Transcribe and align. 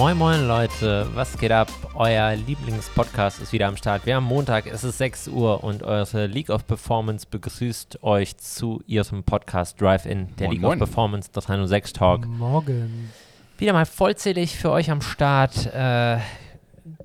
Moin 0.00 0.16
Moin 0.16 0.48
Leute, 0.48 1.06
was 1.12 1.36
geht 1.36 1.52
ab? 1.52 1.68
Euer 1.94 2.34
Lieblingspodcast 2.34 3.42
ist 3.42 3.52
wieder 3.52 3.68
am 3.68 3.76
Start. 3.76 4.06
Wir 4.06 4.16
haben 4.16 4.24
Montag, 4.24 4.64
es 4.66 4.82
ist 4.82 4.96
6 4.96 5.28
Uhr 5.28 5.62
und 5.62 5.82
eure 5.82 6.26
League 6.26 6.48
of 6.48 6.66
Performance 6.66 7.26
begrüßt 7.30 8.02
euch 8.02 8.38
zu 8.38 8.82
ihrem 8.86 9.24
Podcast 9.24 9.78
Drive-In, 9.78 10.34
der 10.38 10.46
Moin, 10.46 10.52
League 10.52 10.62
moin. 10.62 10.72
of 10.80 10.88
Performance 10.88 11.30
306 11.32 11.92
Talk. 11.92 12.26
Morgen. 12.26 13.10
Wieder 13.58 13.74
mal 13.74 13.84
vollzählig 13.84 14.56
für 14.56 14.70
euch 14.70 14.90
am 14.90 15.02
Start. 15.02 15.66
Äh, 15.66 16.16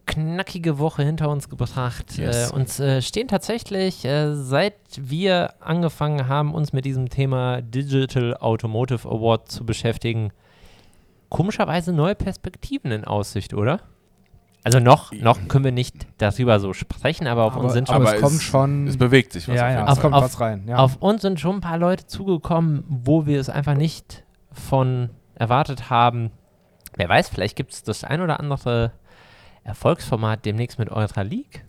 knackige 0.05 0.79
Woche 0.79 1.03
hinter 1.03 1.27
uns 1.29 1.49
gebracht. 1.49 2.17
Yes. 2.17 2.49
Äh, 2.49 2.55
uns 2.55 2.79
äh, 2.79 3.01
stehen 3.01 3.27
tatsächlich, 3.27 4.05
äh, 4.05 4.33
seit 4.35 4.77
wir 4.95 5.55
angefangen 5.59 6.29
haben, 6.29 6.53
uns 6.53 6.71
mit 6.71 6.85
diesem 6.85 7.09
Thema 7.09 7.61
Digital 7.61 8.37
Automotive 8.37 9.05
Award 9.09 9.51
zu 9.51 9.65
beschäftigen, 9.65 10.31
komischerweise 11.29 11.93
neue 11.93 12.15
Perspektiven 12.15 12.91
in 12.91 13.05
Aussicht, 13.05 13.53
oder? 13.53 13.81
Also 14.63 14.79
noch, 14.79 15.11
noch 15.11 15.47
können 15.47 15.63
wir 15.63 15.71
nicht 15.71 16.07
darüber 16.17 16.59
so 16.59 16.73
sprechen, 16.73 17.27
aber 17.27 17.43
auf 17.45 17.55
uns 17.55 17.73
sind 17.73 17.87
schon 17.87 17.97
aber 17.97 18.07
Aber 18.07 18.15
es 18.15 18.21
kommt 18.21 18.41
schon. 18.41 18.87
Es 18.87 18.97
bewegt 18.97 19.31
sich 19.31 19.47
was 19.47 19.57
ja, 19.57 19.67
auf 19.67 19.73
ja, 19.73 19.93
es 19.93 19.99
kommt 19.99 20.15
Auf- 20.15 20.23
was 20.23 20.39
rein. 20.39 20.67
Ja. 20.67 20.77
Auf 20.77 20.97
uns 20.97 21.21
sind 21.21 21.39
schon 21.39 21.57
ein 21.57 21.61
paar 21.61 21.77
Leute 21.77 22.07
zugekommen, 22.07 22.83
wo 22.87 23.27
wir 23.27 23.39
es 23.39 23.47
einfach 23.49 23.75
nicht 23.75 24.23
von 24.51 25.11
erwartet 25.35 25.91
haben. 25.91 26.31
Wer 26.95 27.09
weiß, 27.09 27.29
vielleicht 27.29 27.55
gibt 27.55 27.73
es 27.73 27.83
das 27.83 28.03
ein 28.03 28.21
oder 28.21 28.39
andere 28.39 28.91
Erfolgsformat 29.63 30.45
demnächst 30.45 30.79
mit 30.79 30.89
eurer 30.89 31.23
League. 31.23 31.65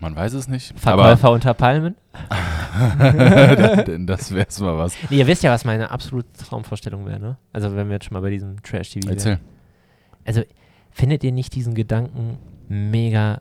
Man 0.00 0.16
weiß 0.16 0.32
es 0.32 0.48
nicht. 0.48 0.78
Verkäufer 0.78 1.30
unter 1.30 1.54
Palmen. 1.54 1.94
Das 4.06 4.32
wäre 4.34 4.46
mal 4.60 4.78
was. 4.78 4.96
Nee, 5.10 5.18
ihr 5.18 5.26
wisst 5.26 5.42
ja, 5.42 5.52
was 5.52 5.64
meine 5.64 5.90
absolute 5.90 6.28
Traumvorstellung 6.32 7.06
wäre, 7.06 7.20
ne? 7.20 7.36
Also 7.52 7.74
wenn 7.76 7.88
wir 7.88 7.94
jetzt 7.94 8.06
schon 8.06 8.14
mal 8.14 8.20
bei 8.20 8.30
diesem 8.30 8.62
Trash-TV 8.62 9.06
wären. 9.06 9.16
Erzähl. 9.16 9.40
Also 10.24 10.42
findet 10.90 11.22
ihr 11.24 11.32
nicht 11.32 11.54
diesen 11.54 11.74
Gedanken 11.74 12.38
mega, 12.68 13.40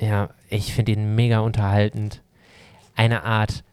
ja, 0.00 0.30
ich 0.48 0.72
finde 0.72 0.92
ihn 0.92 1.14
mega 1.14 1.40
unterhaltend. 1.40 2.22
Eine 2.94 3.24
Art, 3.24 3.64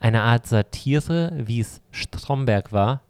eine 0.00 0.22
Art 0.22 0.46
Satire, 0.46 1.32
wie 1.36 1.60
es 1.60 1.82
Stromberg 1.90 2.72
war, 2.72 3.02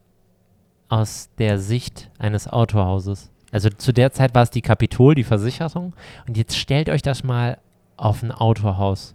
aus 0.88 1.30
der 1.38 1.58
Sicht 1.58 2.10
eines 2.18 2.48
Autohauses. 2.48 3.30
Also 3.50 3.70
zu 3.70 3.92
der 3.92 4.12
Zeit 4.12 4.34
war 4.34 4.42
es 4.42 4.50
die 4.50 4.62
Kapitol, 4.62 5.14
die 5.14 5.24
Versicherung. 5.24 5.94
Und 6.26 6.36
jetzt 6.36 6.56
stellt 6.56 6.88
euch 6.88 7.02
das 7.02 7.22
mal 7.22 7.58
auf 7.98 8.22
ein 8.22 8.32
Autohaus. 8.32 9.14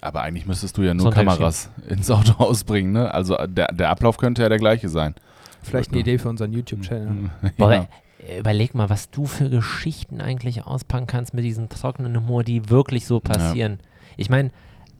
Aber 0.00 0.22
eigentlich 0.22 0.46
müsstest 0.46 0.78
du 0.78 0.82
ja 0.82 0.94
nur 0.94 1.10
Kameras 1.10 1.70
ins 1.88 2.10
Autohaus 2.10 2.64
bringen, 2.64 2.92
ne? 2.92 3.12
Also 3.12 3.36
der, 3.46 3.68
der 3.72 3.90
Ablauf 3.90 4.16
könnte 4.16 4.42
ja 4.42 4.48
der 4.48 4.58
gleiche 4.58 4.88
sein. 4.88 5.14
Vielleicht 5.62 5.90
eine 5.90 6.00
Idee 6.00 6.16
für 6.16 6.30
unseren 6.30 6.52
YouTube-Channel. 6.52 7.30
Boah, 7.58 7.74
ja. 7.74 7.86
äh, 8.26 8.38
Überleg 8.38 8.74
mal, 8.74 8.88
was 8.88 9.10
du 9.10 9.26
für 9.26 9.50
Geschichten 9.50 10.22
eigentlich 10.22 10.64
auspacken 10.64 11.06
kannst 11.06 11.34
mit 11.34 11.44
diesem 11.44 11.68
trockenen 11.68 12.16
Humor, 12.16 12.44
die 12.44 12.70
wirklich 12.70 13.06
so 13.06 13.20
passieren. 13.20 13.78
Ich 14.16 14.30
meine, 14.30 14.50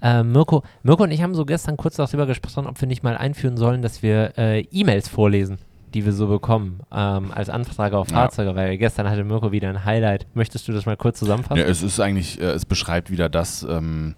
äh, 0.03 0.23
Mirko, 0.23 0.63
Mirko 0.83 1.05
und 1.05 1.11
ich 1.11 1.23
haben 1.23 1.35
so 1.35 1.47
gestern 1.47 1.77
kurz 1.77 1.97
darüber 1.97 2.27
gesprochen, 2.27 2.67
ob 2.67 2.79
wir 2.81 2.89
nicht 2.89 3.03
mal 3.03 3.17
einführen 3.17 3.57
sollen, 3.57 3.81
dass 3.81 4.03
wir 4.03 4.37
äh, 4.37 4.61
E-Mails 4.71 5.09
vorlesen, 5.09 5.59
die 5.95 6.05
wir 6.05 6.13
so 6.13 6.27
bekommen, 6.29 6.81
ähm, 6.93 7.33
als 7.35 7.51
Anfrage 7.51 7.99
auf 7.99 8.11
Ja. 8.11 8.17
Fahrzeuge, 8.17 8.55
weil 8.55 8.77
gestern 8.79 9.09
hatte 9.09 9.25
Mirko 9.25 9.53
wieder 9.53 9.69
ein 9.69 9.85
Highlight. 9.85 10.27
Möchtest 10.35 10.69
du 10.69 10.73
das 10.73 10.87
mal 10.87 10.97
kurz 10.97 11.19
zusammenfassen? 11.19 11.61
Ja, 11.61 11.67
es 11.67 11.83
ist 11.83 12.01
eigentlich, 12.01 12.41
äh, 12.41 12.47
es 12.47 12.65
beschreibt 12.65 13.11
wieder 13.11 13.29
das, 13.29 13.67
ähm, 13.69 14.15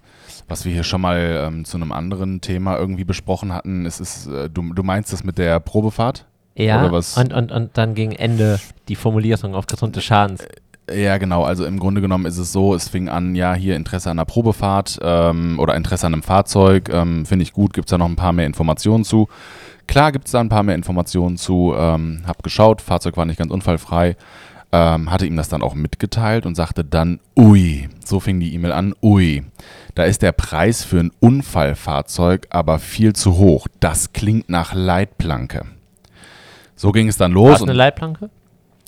was 0.48 0.64
wir 0.64 0.72
hier 0.72 0.84
schon 0.84 1.00
mal 1.00 1.44
ähm, 1.46 1.64
zu 1.64 1.76
einem 1.76 1.92
anderen 1.92 2.40
Thema 2.40 2.76
irgendwie 2.76 3.04
besprochen 3.04 3.52
hatten. 3.52 3.86
Es 3.86 4.00
ist, 4.00 4.26
äh, 4.26 4.50
du, 4.50 4.72
du 4.72 4.82
meinst 4.82 5.12
das 5.12 5.24
mit 5.24 5.38
der 5.38 5.60
Probefahrt? 5.60 6.26
Ja? 6.54 6.84
Und, 6.84 7.32
und, 7.32 7.50
und 7.50 7.70
dann 7.78 7.94
gegen 7.94 8.12
Ende 8.12 8.60
die 8.88 8.96
Formulierung 8.96 9.54
aufgrund 9.54 9.96
des 9.96 10.04
Schadens. 10.04 10.44
Ja, 10.92 11.16
genau. 11.16 11.44
Also 11.44 11.64
im 11.64 11.78
Grunde 11.78 12.00
genommen 12.00 12.26
ist 12.26 12.38
es 12.38 12.52
so, 12.52 12.74
es 12.74 12.88
fing 12.88 13.08
an, 13.08 13.34
ja, 13.34 13.54
hier 13.54 13.76
Interesse 13.76 14.10
an 14.10 14.18
einer 14.18 14.26
Probefahrt 14.26 14.98
ähm, 15.00 15.58
oder 15.58 15.76
Interesse 15.76 16.06
an 16.06 16.12
einem 16.12 16.22
Fahrzeug. 16.22 16.90
Ähm, 16.92 17.24
Finde 17.24 17.44
ich 17.44 17.52
gut, 17.52 17.72
gibt 17.72 17.86
es 17.86 17.90
da 17.90 17.98
noch 17.98 18.08
ein 18.08 18.16
paar 18.16 18.32
mehr 18.32 18.46
Informationen 18.46 19.04
zu. 19.04 19.28
Klar 19.92 20.10
gibt 20.10 20.24
es 20.24 20.32
da 20.32 20.40
ein 20.40 20.48
paar 20.48 20.62
mehr 20.62 20.74
Informationen 20.74 21.36
zu. 21.36 21.74
Ähm, 21.76 22.22
hab 22.26 22.42
geschaut, 22.42 22.80
Fahrzeug 22.80 23.18
war 23.18 23.26
nicht 23.26 23.38
ganz 23.38 23.52
unfallfrei. 23.52 24.16
Ähm, 24.72 25.10
hatte 25.10 25.26
ihm 25.26 25.36
das 25.36 25.50
dann 25.50 25.60
auch 25.60 25.74
mitgeteilt 25.74 26.46
und 26.46 26.54
sagte 26.54 26.82
dann, 26.82 27.20
ui, 27.36 27.90
so 28.02 28.18
fing 28.18 28.40
die 28.40 28.54
E-Mail 28.54 28.72
an, 28.72 28.94
ui, 29.02 29.44
da 29.94 30.04
ist 30.04 30.22
der 30.22 30.32
Preis 30.32 30.82
für 30.82 30.98
ein 30.98 31.10
Unfallfahrzeug 31.20 32.46
aber 32.48 32.78
viel 32.78 33.12
zu 33.12 33.36
hoch. 33.36 33.66
Das 33.80 34.14
klingt 34.14 34.48
nach 34.48 34.72
Leitplanke. 34.72 35.66
So 36.74 36.90
ging 36.92 37.08
es 37.08 37.18
dann 37.18 37.34
War 37.34 37.48
los. 37.50 37.56
es 37.56 37.62
eine 37.64 37.74
Leitplanke? 37.74 38.30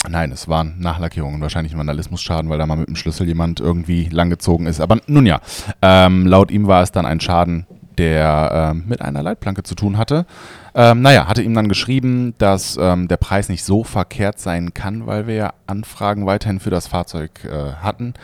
Nein, 0.08 0.32
es 0.32 0.48
waren 0.48 0.80
Nachlackierungen, 0.80 1.42
wahrscheinlich 1.42 1.74
ein 1.74 1.78
Vandalismusschaden, 1.78 2.48
weil 2.48 2.56
da 2.56 2.64
mal 2.64 2.76
mit 2.78 2.88
dem 2.88 2.96
Schlüssel 2.96 3.26
jemand 3.26 3.60
irgendwie 3.60 4.08
langgezogen 4.08 4.66
ist. 4.66 4.80
Aber 4.80 5.00
nun 5.06 5.26
ja, 5.26 5.42
ähm, 5.82 6.26
laut 6.26 6.50
ihm 6.50 6.66
war 6.66 6.82
es 6.82 6.92
dann 6.92 7.04
ein 7.04 7.20
Schaden, 7.20 7.66
der 7.98 8.72
ähm, 8.72 8.84
mit 8.86 9.02
einer 9.02 9.22
Leitplanke 9.22 9.62
zu 9.62 9.74
tun 9.74 9.98
hatte. 9.98 10.26
Ähm, 10.74 11.02
naja, 11.02 11.26
hatte 11.26 11.42
ihm 11.42 11.54
dann 11.54 11.68
geschrieben, 11.68 12.34
dass 12.38 12.76
ähm, 12.80 13.08
der 13.08 13.16
Preis 13.16 13.48
nicht 13.48 13.64
so 13.64 13.84
verkehrt 13.84 14.38
sein 14.38 14.74
kann, 14.74 15.06
weil 15.06 15.26
wir 15.26 15.34
ja 15.34 15.52
Anfragen 15.66 16.26
weiterhin 16.26 16.60
für 16.60 16.70
das 16.70 16.88
Fahrzeug 16.88 17.44
äh, 17.44 17.74
hatten. 17.82 18.14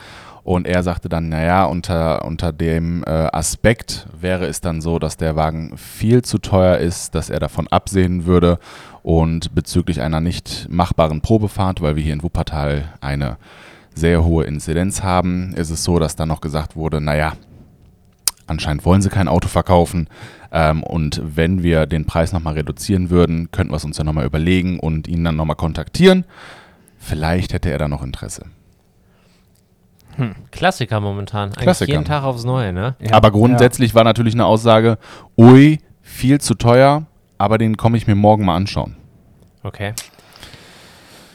Und 0.43 0.65
er 0.65 0.81
sagte 0.81 1.07
dann, 1.07 1.29
naja, 1.29 1.65
unter, 1.65 2.25
unter 2.25 2.51
dem 2.51 3.03
äh, 3.03 3.09
Aspekt 3.09 4.07
wäre 4.19 4.47
es 4.47 4.59
dann 4.59 4.81
so, 4.81 4.97
dass 4.97 5.17
der 5.17 5.35
Wagen 5.35 5.77
viel 5.77 6.23
zu 6.23 6.39
teuer 6.39 6.77
ist, 6.77 7.13
dass 7.13 7.29
er 7.29 7.39
davon 7.39 7.67
absehen 7.67 8.25
würde. 8.25 8.57
Und 9.03 9.53
bezüglich 9.55 10.01
einer 10.01 10.19
nicht 10.19 10.67
machbaren 10.69 11.21
Probefahrt, 11.21 11.81
weil 11.81 11.95
wir 11.95 12.03
hier 12.03 12.13
in 12.13 12.23
Wuppertal 12.23 12.85
eine 13.01 13.37
sehr 13.93 14.23
hohe 14.23 14.45
Inzidenz 14.45 15.03
haben, 15.03 15.53
ist 15.53 15.69
es 15.69 15.83
so, 15.83 15.99
dass 15.99 16.15
dann 16.15 16.29
noch 16.29 16.41
gesagt 16.41 16.75
wurde, 16.75 17.01
naja, 17.01 17.33
anscheinend 18.51 18.85
wollen 18.85 19.01
sie 19.01 19.09
kein 19.09 19.27
Auto 19.27 19.47
verkaufen. 19.47 20.07
Ähm, 20.51 20.83
und 20.83 21.21
wenn 21.23 21.63
wir 21.63 21.85
den 21.85 22.05
Preis 22.05 22.33
nochmal 22.33 22.53
reduzieren 22.53 23.09
würden, 23.09 23.51
könnten 23.51 23.71
wir 23.71 23.77
es 23.77 23.85
uns 23.85 23.97
ja 23.97 24.03
nochmal 24.03 24.25
überlegen 24.25 24.79
und 24.79 25.07
ihn 25.07 25.23
dann 25.23 25.35
nochmal 25.35 25.55
kontaktieren. 25.55 26.25
Vielleicht 26.99 27.53
hätte 27.53 27.71
er 27.71 27.79
da 27.79 27.87
noch 27.87 28.03
Interesse. 28.03 28.45
Klassiker 30.51 30.99
momentan. 30.99 31.49
Eigentlich 31.49 31.63
Klassiker. 31.63 31.91
jeden 31.93 32.05
Tag 32.05 32.23
aufs 32.23 32.43
Neue, 32.43 32.73
ne? 32.73 32.95
Ja. 32.99 33.13
aber 33.13 33.31
grundsätzlich 33.31 33.95
war 33.95 34.03
natürlich 34.03 34.33
eine 34.33 34.45
Aussage, 34.45 34.97
ui, 35.37 35.79
viel 36.01 36.39
zu 36.41 36.53
teuer, 36.55 37.05
aber 37.37 37.57
den 37.57 37.77
komme 37.77 37.97
ich 37.97 38.07
mir 38.07 38.15
morgen 38.15 38.45
mal 38.45 38.55
anschauen. 38.55 38.97
Okay. 39.63 39.93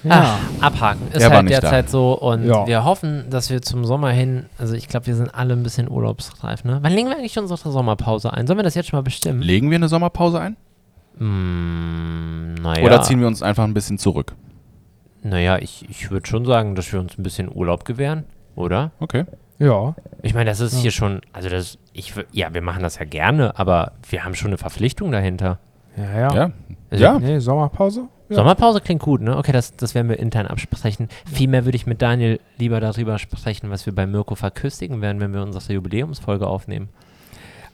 Ja. 0.04 0.38
Ah, 0.60 0.66
abhaken. 0.66 1.08
Ist 1.12 1.22
Er 1.22 1.30
halt 1.30 1.50
derzeit 1.50 1.88
so 1.90 2.12
und 2.12 2.44
Ja. 2.44 2.66
wir 2.66 2.84
hoffen, 2.84 3.24
dass 3.30 3.50
wir 3.50 3.60
zum 3.62 3.84
Sommer 3.84 4.10
hin, 4.10 4.46
also 4.58 4.74
ich 4.74 4.86
glaube, 4.88 5.06
wir 5.06 5.16
sind 5.16 5.34
alle 5.34 5.54
ein 5.54 5.62
bisschen 5.62 5.90
urlaubsreif, 5.90 6.64
ne? 6.64 6.78
Wann 6.82 6.92
legen 6.92 7.08
wir 7.08 7.16
eigentlich 7.16 7.38
unsere 7.38 7.58
Sommerpause 7.70 8.32
ein? 8.32 8.46
Sollen 8.46 8.58
wir 8.58 8.62
das 8.62 8.74
jetzt 8.74 8.88
schon 8.88 8.98
mal 8.98 9.02
bestimmen? 9.02 9.40
Legen 9.42 9.70
wir 9.70 9.76
eine 9.76 9.88
Sommerpause 9.88 10.38
ein? 10.40 10.56
Mm, 11.18 12.54
naja. 12.62 12.84
Oder 12.84 13.02
ziehen 13.02 13.20
wir 13.20 13.26
uns 13.26 13.42
einfach 13.42 13.64
ein 13.64 13.74
bisschen 13.74 13.98
zurück? 13.98 14.34
Naja, 15.22 15.58
ich, 15.58 15.86
ich 15.88 16.10
würde 16.10 16.26
schon 16.26 16.44
sagen, 16.44 16.74
dass 16.76 16.92
wir 16.92 17.00
uns 17.00 17.18
ein 17.18 17.22
bisschen 17.22 17.50
Urlaub 17.52 17.84
gewähren, 17.84 18.24
oder? 18.54 18.92
Okay. 19.00 19.24
ja. 19.58 19.94
Ich 20.22 20.34
meine, 20.34 20.50
das 20.50 20.60
ist 20.60 20.74
Ja. 20.74 20.80
hier 20.82 20.90
schon, 20.90 21.20
also 21.32 21.48
das, 21.48 21.78
ich, 21.92 22.14
ja, 22.32 22.52
wir 22.54 22.62
machen 22.62 22.82
das 22.82 22.98
ja 22.98 23.04
gerne, 23.06 23.58
aber 23.58 23.92
wir 24.08 24.24
haben 24.24 24.34
schon 24.34 24.48
eine 24.48 24.58
Verpflichtung 24.58 25.10
dahinter. 25.10 25.58
Ja, 25.96 26.18
ja. 26.20 26.34
Ja. 26.34 26.50
Also 26.90 27.04
Ja. 27.04 27.18
Nee, 27.18 27.38
Sommerpause? 27.40 28.08
Ja. 28.28 28.36
Sommerpause 28.36 28.80
klingt 28.80 29.02
gut, 29.02 29.20
ne? 29.20 29.36
Okay, 29.36 29.52
das, 29.52 29.76
das 29.76 29.94
werden 29.94 30.08
wir 30.08 30.18
intern 30.18 30.46
absprechen. 30.46 31.08
Vielmehr 31.32 31.64
würde 31.64 31.76
ich 31.76 31.86
mit 31.86 32.02
Daniel 32.02 32.40
lieber 32.58 32.80
darüber 32.80 33.18
sprechen, 33.18 33.70
was 33.70 33.86
wir 33.86 33.94
bei 33.94 34.06
Mirko 34.06 34.34
verköstigen 34.34 35.00
werden, 35.00 35.20
wenn 35.20 35.32
wir 35.32 35.42
unsere 35.42 35.72
Jubiläumsfolge 35.72 36.46
aufnehmen. 36.46 36.88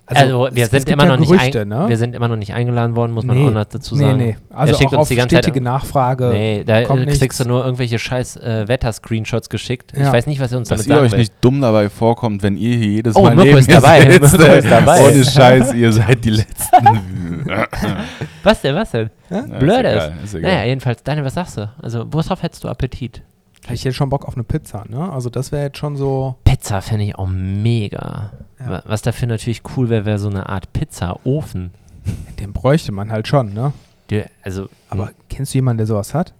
Also, 0.05 0.49
wir 0.53 0.65
es- 0.65 0.71
sind 0.71 0.89
immer 0.91 1.05
ja 1.05 1.11
noch 1.11 1.19
nicht 1.21 1.31
Gerüchte, 1.31 1.61
ein, 1.63 1.69
ne? 1.69 1.85
wir 1.89 1.97
sind 1.97 2.15
immer 2.15 2.29
noch 2.29 2.37
nicht 2.37 2.53
eingeladen 2.53 2.97
worden, 2.97 3.13
muss 3.13 3.25
man 3.25 3.37
Nee. 3.39 3.47
auch 3.47 3.53
noch 3.53 3.65
dazu 3.65 3.95
nee, 3.95 4.03
sagen. 4.03 4.17
nee. 4.19 4.37
Also 4.51 4.75
schickt 4.75 4.89
auch 4.89 4.99
uns 4.99 5.01
auf 5.03 5.09
die 5.09 5.15
ganze 5.15 5.41
Zeit- 5.41 5.63
Nachfrage. 5.63 6.31
Nee, 6.33 6.65
da 6.67 6.83
kommt 6.83 7.03
äh, 7.03 7.07
kriegst 7.07 7.23
nichts. 7.23 7.39
du 7.39 7.45
nur 7.49 7.65
irgendwelche 7.65 7.99
scheiß 7.99 8.37
äh, 8.37 8.67
Wetter-Screenshots 8.69 9.49
geschickt. 9.49 9.93
Ich 9.95 10.01
Ja. 10.01 10.13
weiß 10.13 10.27
nicht, 10.27 10.41
was 10.41 10.51
er 10.53 10.59
uns 10.59 10.69
Dass 10.69 10.79
damit 10.81 10.89
ihr 10.89 10.95
sagen 10.97 11.07
euch 11.07 11.13
will. 11.13 11.19
nicht 11.21 11.33
dumm 11.41 11.61
dabei 11.61 11.89
vorkommt, 11.89 12.43
wenn 12.43 12.57
ihr 12.57 12.77
hier 12.77 12.89
jedes 12.89 13.15
Oh, 13.17 13.23
Mal 13.23 13.31
Mirko 13.37 13.45
neben 13.45 13.59
ist 13.59 13.73
dabei. 13.73 14.01
sitzt. 14.01 14.39
Mirko 14.39 14.55
ist 14.55 14.71
dabei. 14.71 15.01
Ohne 15.09 15.25
Scheiß, 15.25 15.73
ihr 15.75 15.93
seid 15.93 16.25
die 16.25 16.31
Letzten. 16.31 17.47
Was 18.43 18.61
denn, 18.61 18.75
was 18.75 18.91
denn? 18.91 19.11
Ja? 19.31 19.41
Blöd 19.43 19.85
ist. 19.85 19.87
ist. 19.87 19.87
egal, 19.87 20.13
ist 20.25 20.35
egal. 20.35 20.53
Naja, 20.53 20.65
jedenfalls, 20.67 21.03
Daniel, 21.03 21.25
was 21.25 21.35
sagst 21.35 21.57
du? 21.59 21.71
Also, 21.81 22.05
worauf 22.11 22.43
hättest 22.43 22.65
du 22.65 22.69
Appetit? 22.69 23.23
Hätte 23.65 23.75
ich 23.75 23.85
jetzt 23.85 23.95
schon 23.97 24.09
Bock 24.11 24.27
auf 24.27 24.35
eine 24.35 24.45
Pizza, 24.45 24.85
ne? 24.89 25.11
Also 25.13 25.31
das 25.31 25.53
wäre 25.53 25.65
jetzt 25.65 25.79
schon 25.79 25.97
so. 25.97 26.35
Pizza 26.45 26.81
fände 26.83 27.05
ich 27.05 27.15
auch 27.17 27.29
mega. 27.29 28.33
Ja. 28.59 28.69
Wa- 28.71 28.83
Was 28.87 29.03
dafür 29.03 29.29
natürlich 29.29 29.63
cool 29.77 29.89
wäre, 29.89 30.05
wäre 30.05 30.19
so 30.19 30.29
eine 30.29 30.49
Art 30.49 30.73
Pizzaofen. 30.73 31.71
Den 32.41 32.53
bräuchte 32.53 32.91
man 32.93 33.13
halt 33.13 33.29
schon, 33.29 33.55
ne? 33.55 33.73
Der- 34.11 34.29
Also, 34.43 34.69
Aber 34.91 35.11
kennst 35.29 35.55
du 35.55 35.59
jemanden, 35.59 35.79
der 35.79 35.87
sowas 35.87 36.13
hat? 36.15 36.35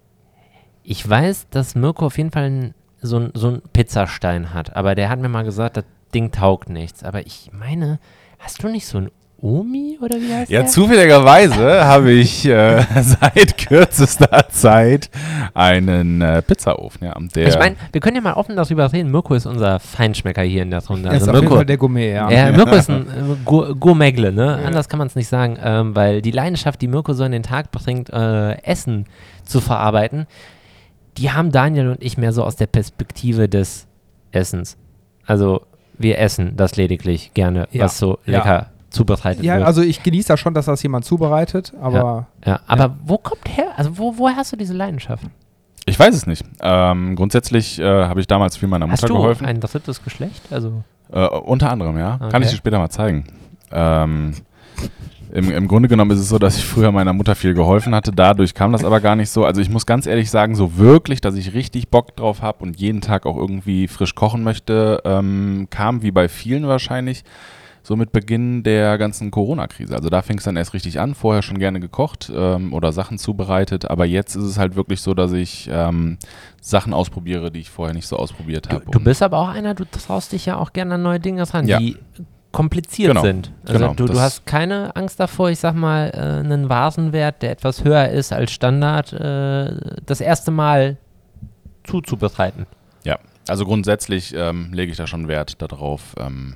ich 0.85 1.07
weiß, 1.09 1.47
dass 1.49 1.75
Mirko 1.75 2.07
auf 2.07 2.17
jeden 2.17 2.31
Fall 2.31 2.73
so 3.01 3.15
einen 3.17 3.61
Pizzastein 3.71 4.53
hat, 4.53 4.75
aber 4.75 4.95
der 4.95 5.07
hat 5.09 5.19
mir 5.19 5.29
mal 5.29 5.43
gesagt, 5.45 5.77
das 5.77 5.85
Ding 6.13 6.31
taugt 6.31 6.67
nichts. 6.69 7.03
Aber 7.03 7.25
ich 7.25 7.51
meine, 7.53 7.99
hast 8.39 8.61
du 8.63 8.67
nicht 8.67 8.85
so 8.85 8.97
einen 8.97 9.09
Omi 9.43 9.97
oder 10.01 10.15
wie 10.21 10.33
heißt 10.33 10.49
Ja, 10.49 10.61
der? 10.61 10.67
zufälligerweise 10.69 11.83
habe 11.85 12.11
ich 12.11 12.45
äh, 12.45 12.81
seit 13.01 13.57
kürzester 13.57 14.47
Zeit 14.49 15.09
einen 15.53 16.21
äh, 16.21 16.41
Pizzaofen. 16.41 17.05
Ja, 17.07 17.15
der 17.35 17.47
Ich 17.49 17.57
meine, 17.59 17.75
wir 17.91 17.99
können 17.99 18.15
ja 18.15 18.21
mal 18.21 18.33
offen 18.33 18.55
darüber 18.55 18.91
reden. 18.93 19.11
Mirko 19.11 19.33
ist 19.35 19.45
unser 19.45 19.79
Feinschmecker 19.81 20.43
hier 20.43 20.61
in 20.63 20.71
der 20.71 20.85
Runde. 20.85 21.09
Ist 21.09 21.15
Also 21.15 21.31
jeden 21.31 21.41
Mirko, 21.41 21.55
Fall 21.57 21.65
der 21.65 21.77
Gourmet, 21.77 22.13
ja. 22.13 22.31
ja, 22.31 22.51
Mirko 22.55 22.75
ist 22.75 22.89
ein 22.89 23.01
äh, 23.05 23.35
Gour- 23.43 23.75
Gourmetle, 23.75 24.31
ne? 24.31 24.59
Anders 24.65 24.87
kann 24.87 24.97
man 24.97 25.07
es 25.07 25.15
nicht 25.15 25.27
sagen, 25.27 25.57
ähm, 25.61 25.93
weil 25.95 26.21
die 26.21 26.31
Leidenschaft, 26.31 26.81
die 26.81 26.87
Mirko 26.87 27.11
so 27.13 27.23
in 27.25 27.33
den 27.33 27.43
Tag 27.43 27.71
bringt, 27.71 28.09
äh, 28.11 28.53
Essen 28.63 29.05
zu 29.43 29.59
verarbeiten, 29.59 30.25
die 31.17 31.31
haben 31.31 31.51
Daniel 31.51 31.89
und 31.89 32.01
ich 32.01 32.17
mehr 32.17 32.31
so 32.31 32.43
aus 32.43 32.55
der 32.55 32.67
Perspektive 32.67 33.49
des 33.49 33.87
Essens. 34.31 34.77
Also 35.25 35.61
wir 35.97 36.17
essen 36.17 36.55
das 36.55 36.75
lediglich 36.75 37.33
gerne, 37.33 37.67
Ja. 37.71 37.83
was 37.83 37.97
so 37.99 38.17
Ja. 38.25 38.37
lecker 38.37 38.67
zubereitet 38.93 39.43
Ja, 39.43 39.55
wird. 39.57 39.65
also 39.67 39.81
ich 39.81 40.01
genieße 40.03 40.27
das 40.29 40.39
schon, 40.39 40.53
dass 40.53 40.65
das 40.67 40.81
jemand 40.83 41.03
zubereitet, 41.05 41.73
aber 41.81 42.27
ja, 42.45 42.59
aber 42.67 42.95
wo 43.03 43.17
kommt 43.17 43.47
her? 43.49 43.71
Also 43.75 43.97
wo, 43.97 44.17
woher 44.17 44.35
hast 44.37 44.51
du 44.53 44.55
diese 44.55 44.73
Leidenschaft? 44.73 45.23
ich 45.85 45.99
weiß 45.99 46.15
es 46.15 46.25
nicht. 46.27 46.45
Ähm, 46.61 47.15
grundsätzlich 47.17 47.77
äh, 47.79 47.83
habe 48.05 48.21
ich 48.21 48.27
damals 48.27 48.55
viel 48.55 48.69
meiner 48.69 48.89
Hast 48.89 49.01
Mutter 49.01 49.13
du 49.13 49.19
geholfen. 49.19 49.45
ein 49.45 49.59
drittes 49.59 50.01
Geschlecht? 50.01 50.41
Also 50.51 50.83
Äh, 51.11 51.27
unter 51.27 51.69
anderem, 51.71 51.97
ja. 51.97 52.17
Kann 52.19 52.27
Okay. 52.29 52.43
ich 52.45 52.51
dir 52.51 52.55
später 52.57 52.79
mal 52.79 52.89
zeigen. 52.89 53.25
Ähm, 53.71 54.33
im, 55.33 55.51
Im 55.51 55.67
Grunde 55.67 55.89
genommen 55.89 56.11
ist 56.11 56.19
es 56.19 56.29
so, 56.29 56.37
dass 56.39 56.57
ich 56.57 56.63
früher 56.65 56.91
meiner 56.91 57.11
Mutter 57.11 57.35
viel 57.35 57.53
geholfen 57.55 57.93
hatte. 57.95 58.11
Dadurch 58.13 58.53
kam 58.53 58.71
das 58.71 58.85
aber 58.85 58.99
gar 59.01 59.15
nicht 59.15 59.29
so. 59.31 59.43
Also 59.45 59.61
ich 59.61 59.69
muss 59.69 59.85
ganz 59.85 60.05
ehrlich 60.05 60.29
sagen, 60.29 60.55
so 60.55 60.77
wirklich, 60.77 61.21
dass 61.21 61.35
ich 61.35 61.53
richtig 61.53 61.89
Bock 61.89 62.15
drauf 62.15 62.41
habe 62.41 62.59
und 62.63 62.79
jeden 62.79 63.01
Tag 63.01 63.25
auch 63.25 63.35
irgendwie 63.35 63.87
frisch 63.87 64.13
kochen 64.15 64.43
möchte, 64.43 65.01
ähm, 65.05 65.67
kam 65.71 66.01
wie 66.03 66.11
bei 66.11 66.29
vielen 66.29 66.67
wahrscheinlich 66.67 67.23
so 67.85 67.97
mit 67.97 68.13
Beginn 68.13 68.63
der 68.63 68.97
ganzen 68.97 69.29
Corona-Krise. 69.29 69.93
Also 69.93 70.09
da 70.09 70.21
fing 70.21 70.37
es 70.37 70.45
dann 70.45 70.55
erst 70.55 70.73
richtig 70.73 70.99
an. 71.01 71.15
Vorher 71.15 71.41
schon 71.41 71.59
gerne 71.59 71.81
gekocht 71.81 72.31
ähm, 72.33 72.73
oder 72.73 72.93
Sachen 72.93 73.17
zubereitet. 73.17 73.89
Aber 73.89 74.05
jetzt 74.05 74.35
ist 74.35 74.45
es 74.45 74.57
halt 74.57 74.75
wirklich 74.77 75.01
so, 75.01 75.13
dass 75.13 75.33
ich 75.33 75.69
ähm, 75.71 76.17
Sachen 76.61 76.93
ausprobiere, 76.93 77.51
die 77.51 77.59
ich 77.59 77.69
vorher 77.69 77.93
nicht 77.93 78.07
so 78.07 78.15
ausprobiert 78.15 78.67
du, 78.67 78.75
habe. 78.75 78.85
du 78.89 78.99
bist 79.01 79.21
aber 79.21 79.37
auch 79.37 79.49
einer, 79.49 79.73
du 79.75 79.83
traust 79.85 80.31
dich 80.31 80.45
ja 80.45 80.57
auch 80.57 80.71
gerne 80.71 80.95
an 80.95 81.03
neue 81.03 81.19
Dinge 81.19 81.43
ran, 81.53 81.67
Ja. 81.67 81.77
die 81.77 81.97
kompliziert 82.53 83.09
Genau. 83.09 83.21
sind. 83.21 83.51
Also 83.65 83.79
Genau, 83.79 83.93
du, 83.95 84.05
du 84.05 84.19
hast 84.19 84.45
keine 84.45 84.95
Angst 84.95 85.19
davor, 85.19 85.49
ich 85.49 85.59
sag 85.59 85.75
mal, 85.75 86.11
äh, 86.13 86.17
einen 86.45 86.69
Vasenwert, 86.69 87.41
der 87.41 87.51
etwas 87.51 87.83
höher 87.83 88.07
ist 88.09 88.31
als 88.31 88.51
Standard, 88.51 89.11
äh, 89.11 89.75
das 90.05 90.21
erste 90.21 90.51
Mal 90.51 90.97
zuzubereiten. 91.83 92.65
Ja, 93.03 93.17
also 93.49 93.65
grundsätzlich 93.65 94.33
ähm, 94.37 94.71
lege 94.71 94.91
ich 94.91 94.97
da 94.97 95.07
schon 95.07 95.27
Wert 95.27 95.61
darauf, 95.61 96.15
ähm, 96.17 96.55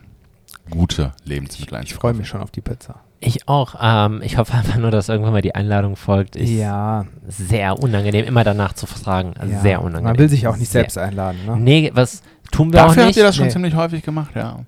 gute 0.69 1.14
Lebensmittel 1.25 1.80
ich 1.84 1.94
freue 1.94 2.14
mich 2.14 2.28
schon 2.28 2.42
auf 2.42 2.52
die 2.52 2.62
Pizza. 2.62 2.96
Ich 3.19 3.48
auch. 3.48 3.75
Ähm, 3.81 4.22
ich 4.24 4.38
hoffe 4.38 4.54
einfach 4.54 4.78
nur, 4.78 4.92
dass 4.92 5.10
irgendwann 5.10 5.34
mal 5.34 5.42
die 5.42 5.56
Einladung 5.56 5.96
folgt. 5.96 6.36
Ich, 6.36 6.52
ja, 6.52 7.06
Sehr 7.28 7.80
unangenehm, 7.81 8.25
immer 8.25 8.44
danach 8.44 8.74
zu 8.74 8.86
fragen. 8.86 9.34
Also 9.40 9.54
ja. 9.54 9.60
Sehr 9.62 9.80
unangenehm. 9.81 10.04
Man 10.04 10.19
will 10.19 10.30
sich 10.30 10.46
auch 10.48 10.56
nicht 10.56 10.69
Sehr. 10.72 10.81
selbst 10.81 10.98
einladen, 11.00 11.40
ne? 11.48 11.58
Nee, 11.58 11.92
was 11.96 12.22
tun 12.52 12.72
wir 12.72 12.74
Dafür 12.80 12.92
auch 12.92 12.96
nicht. 12.98 13.06
habt 13.08 13.18
ihr 13.18 13.24
das 13.24 13.36
schon 13.36 13.46
Nee. 13.48 13.52
ziemlich 13.52 13.75
häufig 13.75 14.04
gemacht, 14.04 14.31
ja. 14.36 14.60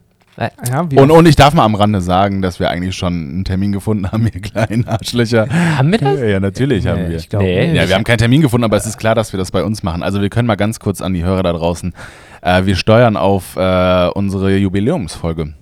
Ja, 0.69 0.79
Und, 0.79 1.11
und 1.11 1.27
ich 1.27 1.35
darf 1.35 1.53
mal 1.53 1.65
am 1.65 1.75
Rande 1.75 1.99
sagen, 1.99 2.41
dass 2.41 2.61
wir 2.61 2.69
eigentlich 2.69 2.95
schon 2.95 3.11
einen 3.13 3.43
Termin 3.43 3.73
gefunden 3.73 4.09
haben, 4.09 4.23
ihr 4.33 4.39
kleinen 4.41 4.87
Arschlöcher. 4.87 5.47
Haben 5.77 5.91
wir 5.91 5.97
das? 5.97 6.19
Ja, 6.21 6.39
natürlich 6.39 6.87
haben 6.87 7.03
Nee, 7.03 7.09
wir. 7.09 7.17
ich 7.17 7.27
glaube 7.29 7.43
Nee. 7.45 7.67
nicht. 7.67 7.75
Ja, 7.75 7.87
wir 7.89 7.95
haben 7.95 8.05
keinen 8.05 8.19
Termin 8.19 8.39
gefunden, 8.41 8.63
aber 8.63 8.77
es 8.77 8.85
ist 8.85 8.97
klar, 8.97 9.15
dass 9.15 9.33
wir 9.33 9.37
das 9.37 9.51
bei 9.51 9.63
uns 9.65 9.83
machen. 9.83 10.01
Also 10.01 10.21
wir 10.21 10.29
können 10.29 10.47
mal 10.47 10.55
ganz 10.55 10.79
kurz 10.79 11.01
an 11.01 11.13
die 11.13 11.25
Hörer 11.25 11.43
da 11.43 11.51
draußen. 11.51 11.93
Äh, 12.41 12.65
wir 12.65 12.77
steuern 12.77 13.17
auf 13.17 13.57
äh, 13.57 14.07
unsere 14.13 14.55
Jubiläumsfolge. 14.55 15.53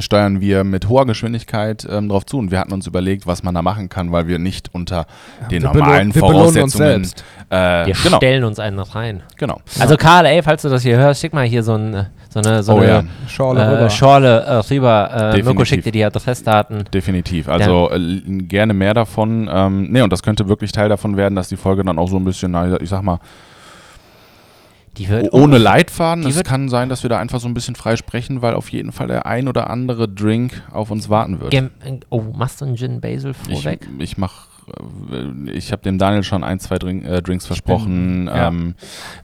Steuern 0.00 0.40
wir 0.40 0.64
mit 0.64 0.88
hoher 0.88 1.06
Geschwindigkeit 1.06 1.86
ähm, 1.90 2.08
drauf 2.08 2.26
zu 2.26 2.38
und 2.38 2.50
wir 2.50 2.58
hatten 2.58 2.72
uns 2.72 2.86
überlegt, 2.86 3.26
was 3.26 3.42
man 3.42 3.54
da 3.54 3.62
machen 3.62 3.88
kann, 3.88 4.12
weil 4.12 4.26
wir 4.26 4.38
nicht 4.38 4.68
unter 4.72 5.06
den 5.50 5.62
wir 5.62 5.72
normalen 5.72 6.12
Voraussetzungen. 6.12 6.70
selbst. 7.04 7.24
Äh, 7.50 7.86
Wir 7.86 7.94
genau, 8.02 8.16
stellen 8.18 8.44
uns 8.44 8.58
einen 8.58 8.78
rein. 8.78 9.22
genau. 9.36 9.60
Also 9.78 9.96
Karl, 9.96 10.26
ey, 10.26 10.42
falls 10.42 10.62
du 10.62 10.68
das 10.68 10.82
hier 10.82 10.96
hörst, 10.96 11.20
schick 11.20 11.32
mal 11.32 11.44
hier 11.46 11.62
so, 11.62 11.74
ein, 11.74 12.06
so 12.28 12.40
eine, 12.40 12.62
so 12.62 12.74
Oh 12.74 12.76
eine 12.78 12.86
ja. 12.88 13.04
Schorle 13.28 13.60
äh, 13.60 13.66
rüber. 13.68 13.90
Schorle 13.90 14.40
äh, 14.40 14.54
rüber. 14.72 15.10
Äh, 15.10 15.16
Mirko 15.16 15.36
Definitiv. 15.36 15.68
schickt 15.68 15.86
dir 15.86 15.92
die 15.92 16.04
Adressdaten. 16.04 16.84
Definitiv. 16.94 17.48
Also 17.48 17.90
äh, 17.90 18.20
gerne 18.42 18.72
mehr 18.74 18.94
davon. 18.94 19.50
Ähm, 19.52 19.88
nee, 19.90 20.02
und 20.02 20.12
das 20.12 20.22
könnte 20.22 20.48
wirklich 20.48 20.72
Teil 20.72 20.88
davon 20.88 21.16
werden, 21.16 21.34
dass 21.34 21.48
die 21.48 21.56
Folge 21.56 21.82
dann 21.84 21.98
auch 21.98 22.08
so 22.08 22.16
ein 22.16 22.24
bisschen, 22.24 22.52
na, 22.52 22.80
ich 22.80 22.88
sag 22.88 23.02
mal, 23.02 23.18
Die 24.96 25.08
wird 25.08 25.32
ohne 25.32 25.58
Leitfaden. 25.58 26.26
Es 26.26 26.42
kann 26.42 26.68
sein, 26.68 26.88
dass 26.88 27.02
wir 27.04 27.10
da 27.10 27.18
einfach 27.18 27.40
so 27.40 27.48
ein 27.48 27.54
bisschen 27.54 27.74
frei 27.76 27.96
sprechen, 27.96 28.42
weil 28.42 28.54
auf 28.54 28.70
jeden 28.70 28.92
Fall 28.92 29.06
der 29.06 29.24
ein 29.26 29.46
oder 29.48 29.70
andere 29.70 30.08
Drink 30.08 30.62
auf 30.72 30.90
uns 30.90 31.08
warten 31.08 31.40
wird. 31.40 31.50
Gem 31.52 31.70
oh, 32.10 32.22
machst 32.36 32.60
du 32.60 32.64
einen 32.66 32.76
Gin 32.76 33.00
Basil 33.00 33.32
Ich, 33.48 33.62
vorweg? 33.62 33.88
ich 34.00 34.18
mach, 34.18 34.48
äh, 35.12 35.50
ich 35.52 35.70
habe 35.72 35.82
dem 35.82 35.96
Daniel 35.98 36.24
schon 36.24 36.42
ein, 36.42 36.58
zwei 36.58 36.78
Drink, 36.78 37.04
äh, 37.06 37.22
Drinks 37.22 37.46
versprochen. 37.46 38.26
ja. 38.26 38.48
Ähm, 38.48 38.74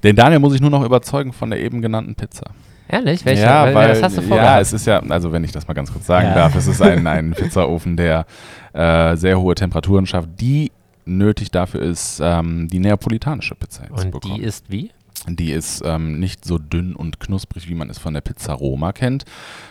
den 0.05 0.15
Daniel 0.17 0.39
muss 0.39 0.55
ich 0.55 0.61
nur 0.61 0.71
noch 0.71 0.85
überzeugen 0.85 1.33
von 1.33 1.51
der 1.51 1.61
eben 1.61 1.83
genannten 1.83 2.15
Pizza. 2.15 2.51
Ehrlich? 2.89 3.25
Welche? 3.25 3.43
ja, 3.43 3.75
Weil- 3.75 3.91
was 3.91 4.03
hast 4.05 4.17
du 4.17 4.21
ja, 4.21 4.29
vorgehabt? 4.29 4.63
es 4.63 4.73
ist 4.73 4.87
ja, 4.87 5.01
also 5.01 5.33
wenn 5.33 5.43
ich 5.43 5.51
das 5.51 5.67
mal 5.67 5.75
ganz 5.75 5.93
kurz 5.93 6.07
sagen 6.07 6.29
Ja. 6.29 6.35
darf, 6.35 6.55
es 6.55 6.69
ist 6.69 6.81
ein, 6.81 7.05
ein 7.09 7.33
Pizzaofen, 7.33 7.97
der 7.97 8.25
äh, 8.73 9.17
sehr 9.17 9.41
hohe 9.41 9.57
Temperaturen 9.57 10.07
schafft, 10.07 10.29
die 10.41 10.71
nötig 11.05 11.51
dafür 11.51 11.83
ist, 11.83 12.21
ähm, 12.23 12.69
die 12.69 12.79
neapolitanische 12.79 13.57
Pizza 13.57 13.83
Und 13.91 14.01
hinzubekommen. 14.03 14.37
die 14.39 14.43
ist 14.45 14.71
wie? 14.71 14.91
Die 15.29 15.53
ist 15.53 15.83
ähm, 15.85 16.21
nicht 16.21 16.45
so 16.45 16.59
dünn 16.59 16.95
und 16.95 17.21
knusprig, 17.21 17.69
wie 17.69 17.75
man 17.75 17.91
es 17.91 17.99
von 17.99 18.15
der 18.15 18.21
Pizza 18.21 18.53
Roma 18.53 18.93
kennt, 18.93 19.25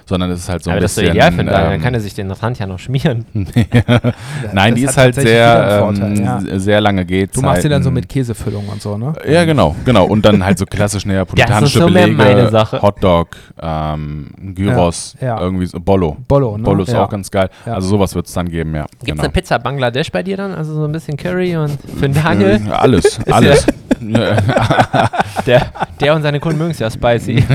sondern 0.06 0.32
es 0.32 0.40
ist 0.42 0.50
halt 0.50 0.64
so 0.64 0.72
Aber 0.72 0.78
ein 0.78 0.82
das 0.82 0.92
ist 0.92 0.96
bisschen. 0.98 1.12
ideal 1.16 1.32
für 1.32 1.38
Daniel, 1.44 1.54
dann 1.54 1.74
ähm, 1.74 1.82
kann 1.82 1.94
er 1.94 2.00
sich 2.00 2.14
den 2.14 2.32
Rand 2.32 2.60
ja 2.60 2.68
noch 2.68 2.80
schmieren. 2.80 3.26
Nein, 4.54 4.76
die 4.76 4.84
Das 4.84 4.92
ist 4.92 4.98
hat 4.98 5.04
halt 5.04 5.16
sehr, 5.16 5.80
Vorteil, 5.80 6.18
ähm, 6.18 6.24
ja. 6.24 6.60
sehr 6.60 6.82
lange 6.82 7.06
geht. 7.06 7.36
Du 7.36 7.42
machst 7.42 7.62
sie 7.62 7.70
dann 7.70 7.84
so 7.84 7.92
mit 7.92 8.10
Käsefüllung 8.10 8.68
und 8.70 8.82
so, 8.82 8.98
ne? 8.98 9.14
Ja, 9.28 9.46
genau, 9.46 9.76
genau. 9.86 10.06
Und 10.06 10.26
dann 10.26 10.44
halt 10.44 10.58
so 10.58 10.66
klassisch 10.66 11.06
neapolitanische 11.06 11.80
so 11.80 11.90
mehr 11.90 12.04
Belege, 12.04 12.18
meine 12.18 12.50
Sache. 12.50 12.82
Hotdog, 12.82 13.36
ähm, 13.62 14.32
Gyros, 14.56 15.16
Ja, 15.22 15.28
ja. 15.28 15.42
irgendwie 15.42 15.66
so, 15.66 15.80
Bollo. 15.80 16.18
Bollo, 16.28 16.58
ne? 16.58 16.64
Bollo 16.64 16.84
ist 16.84 16.92
ja. 16.94 17.04
auch 17.04 17.10
ganz 17.10 17.30
geil. 17.32 17.50
Ja. 17.66 17.74
Also 17.76 17.88
sowas 17.90 18.16
wird 18.16 18.28
es 18.28 18.34
dann 18.34 18.50
geben, 18.50 18.76
ja. 18.76 18.84
Gibt 18.84 19.02
es 19.04 19.08
genau. 19.08 19.24
eine 19.24 19.32
Pizza 19.32 19.58
Bangladesch 19.60 20.12
bei 20.12 20.24
dir 20.24 20.38
dann? 20.38 20.54
Also 20.54 20.74
so 20.74 20.86
ein 20.86 20.92
bisschen 20.92 21.18
Curry 21.18 21.56
und 21.56 21.78
für 21.98 22.10
den 22.10 22.14
Daniel? 22.14 22.62
Äh, 22.68 22.72
alles, 22.72 23.20
alles. 23.32 23.66
Der, 25.46 25.72
der 26.00 26.16
und 26.16 26.24
seine 26.24 26.40
Kunden 26.40 26.58
mögen 26.58 26.72
es 26.72 26.80
ja 26.80 26.90
spicy. 26.90 27.36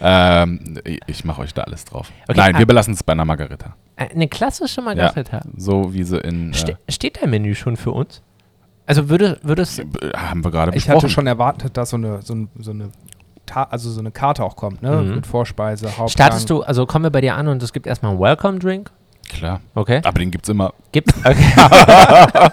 ähm, 0.00 0.78
ich 1.06 1.24
mache 1.24 1.42
euch 1.42 1.52
da 1.52 1.62
alles 1.62 1.84
drauf. 1.84 2.10
Okay, 2.26 2.38
Nein, 2.38 2.54
ah. 2.54 2.58
wir 2.58 2.66
belassen 2.66 2.94
es 2.94 3.02
bei 3.02 3.12
einer 3.12 3.24
Margarita. 3.24 3.74
Äh, 3.96 4.08
Eine 4.14 4.28
klassische 4.28 4.80
Margarita. 4.80 5.42
So 5.56 5.92
wie 5.92 6.04
sie 6.04 6.18
in. 6.18 6.52
Äh, 6.52 6.56
Ste 6.56 6.78
steht 6.88 7.20
dein 7.20 7.30
Menü 7.30 7.54
schon 7.54 7.76
für 7.76 7.90
uns? 7.90 8.22
Also 8.86 9.08
würde, 9.08 9.38
würdest 9.42 9.80
äh, 9.80 9.84
haben 10.16 10.44
wir 10.44 10.50
gerade 10.50 10.70
Ich 10.70 10.84
besprochen. 10.84 10.96
hatte 10.96 11.08
schon 11.10 11.26
erwartet, 11.26 11.76
dass 11.76 11.90
so 11.90 11.96
eine, 11.96 12.22
so, 12.22 12.34
ein, 12.34 12.48
so 12.58 12.70
eine 12.70 12.90
Ta 13.46 13.64
also 13.64 13.90
so 13.90 14.00
eine 14.00 14.10
Karte 14.10 14.42
auch 14.42 14.56
kommt, 14.56 14.82
ne? 14.82 15.02
Mhm. 15.02 15.14
Mit 15.16 15.26
Vorspeise, 15.26 15.86
Hauptgang. 15.88 16.08
Startest 16.08 16.48
du, 16.48 16.62
also 16.62 16.86
kommen 16.86 17.04
wir 17.04 17.10
bei 17.10 17.20
dir 17.20 17.34
an 17.34 17.48
und 17.48 17.62
es 17.62 17.72
gibt 17.74 17.86
erstmal 17.86 18.12
einen 18.12 18.20
Welcome-Drink. 18.20 18.90
Klar. 19.28 19.60
Okay. 19.74 20.00
Aber 20.04 20.18
den 20.18 20.30
gibt 20.30 20.44
es 20.46 20.48
immer. 20.48 20.72
Gibt 20.92 21.12
Okay. 21.24 21.36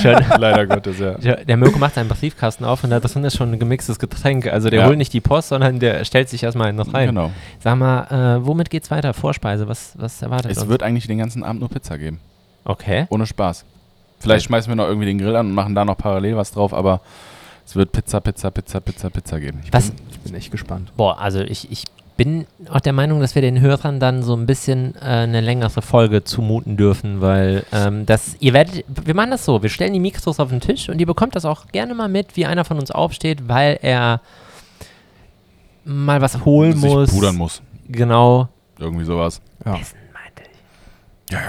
Schön. 0.00 0.18
Leider 0.38 0.66
Gottes, 0.66 0.98
ja. 0.98 1.18
Ja, 1.20 1.36
Der 1.36 1.56
Mirko 1.56 1.78
macht 1.78 1.94
seinen 1.94 2.08
Briefkasten 2.08 2.64
auf 2.64 2.84
und 2.84 2.90
da 2.90 3.00
drin 3.00 3.24
ist 3.24 3.36
schon 3.36 3.52
ein 3.52 3.58
gemixtes 3.58 3.98
Getränk. 3.98 4.46
Also 4.46 4.70
der 4.70 4.80
Ja. 4.80 4.86
holt 4.86 4.98
nicht 4.98 5.12
die 5.12 5.20
Post, 5.20 5.48
sondern 5.48 5.78
der 5.80 6.04
stellt 6.04 6.28
sich 6.28 6.42
erstmal 6.42 6.72
noch 6.72 6.92
rein. 6.94 7.08
Genau. 7.08 7.30
Sag 7.58 7.76
mal, 7.78 8.38
äh, 8.40 8.46
womit 8.46 8.70
geht's 8.70 8.90
weiter? 8.90 9.14
Vorspeise, 9.14 9.68
was, 9.68 9.92
was 9.98 10.20
erwartet 10.22 10.50
Es 10.52 10.58
uns? 10.58 10.68
wird 10.68 10.82
eigentlich 10.82 11.06
den 11.06 11.18
ganzen 11.18 11.42
Abend 11.44 11.60
nur 11.60 11.68
Pizza 11.68 11.98
geben. 11.98 12.20
okay. 12.64 13.06
Ohne 13.10 13.26
Spaß. 13.26 13.64
Vielleicht 14.18 14.44
schmeißen 14.44 14.70
wir 14.70 14.76
noch 14.76 14.86
irgendwie 14.86 15.06
den 15.06 15.18
Grill 15.18 15.34
an 15.36 15.46
und 15.46 15.54
machen 15.54 15.74
da 15.74 15.84
noch 15.84 15.96
parallel 15.96 16.36
was 16.36 16.50
drauf, 16.52 16.74
aber 16.74 17.00
es 17.64 17.74
wird 17.76 17.92
Pizza, 17.92 18.20
Pizza, 18.20 18.50
Pizza, 18.50 18.80
Pizza, 18.80 19.08
Pizza 19.10 19.40
geben. 19.40 19.60
Was? 19.72 19.92
Ich 20.10 20.18
bin 20.20 20.34
echt 20.34 20.50
gespannt. 20.50 20.92
Boah, 20.96 21.18
also 21.18 21.40
ich, 21.40 21.70
ich 21.72 21.84
bin 22.20 22.46
auch 22.68 22.80
der 22.80 22.92
Meinung, 22.92 23.20
dass 23.20 23.34
wir 23.34 23.40
den 23.40 23.62
Hörern 23.62 23.98
dann 23.98 24.22
so 24.22 24.36
ein 24.36 24.44
bisschen 24.44 24.94
äh, 24.96 24.98
eine 25.06 25.40
längere 25.40 25.80
Folge 25.80 26.22
zumuten 26.22 26.76
dürfen, 26.76 27.22
weil 27.22 27.64
ähm, 27.72 28.04
das, 28.04 28.36
ihr 28.40 28.52
werdet, 28.52 28.84
wir 28.88 29.14
machen 29.14 29.30
das 29.30 29.46
so, 29.46 29.62
wir 29.62 29.70
stellen 29.70 29.94
die 29.94 30.00
Mikros 30.00 30.38
auf 30.38 30.50
den 30.50 30.60
Tisch 30.60 30.90
und 30.90 30.98
ihr 31.00 31.06
bekommt 31.06 31.34
das 31.34 31.46
auch 31.46 31.68
gerne 31.68 31.94
mal 31.94 32.10
mit, 32.10 32.36
wie 32.36 32.44
einer 32.44 32.66
von 32.66 32.78
uns 32.78 32.90
aufsteht, 32.90 33.48
weil 33.48 33.78
er 33.80 34.20
mal 35.86 36.20
was 36.20 36.44
holen 36.44 36.76
Sich 36.76 36.90
muss. 36.90 37.10
pudern 37.10 37.36
muss. 37.36 37.62
Genau. 37.88 38.50
Irgendwie 38.78 39.06
sowas. 39.06 39.40
Ja. 39.64 39.76
Essen 39.78 39.96
meinte 40.12 40.42
ich. 40.52 41.32
Ja, 41.32 41.40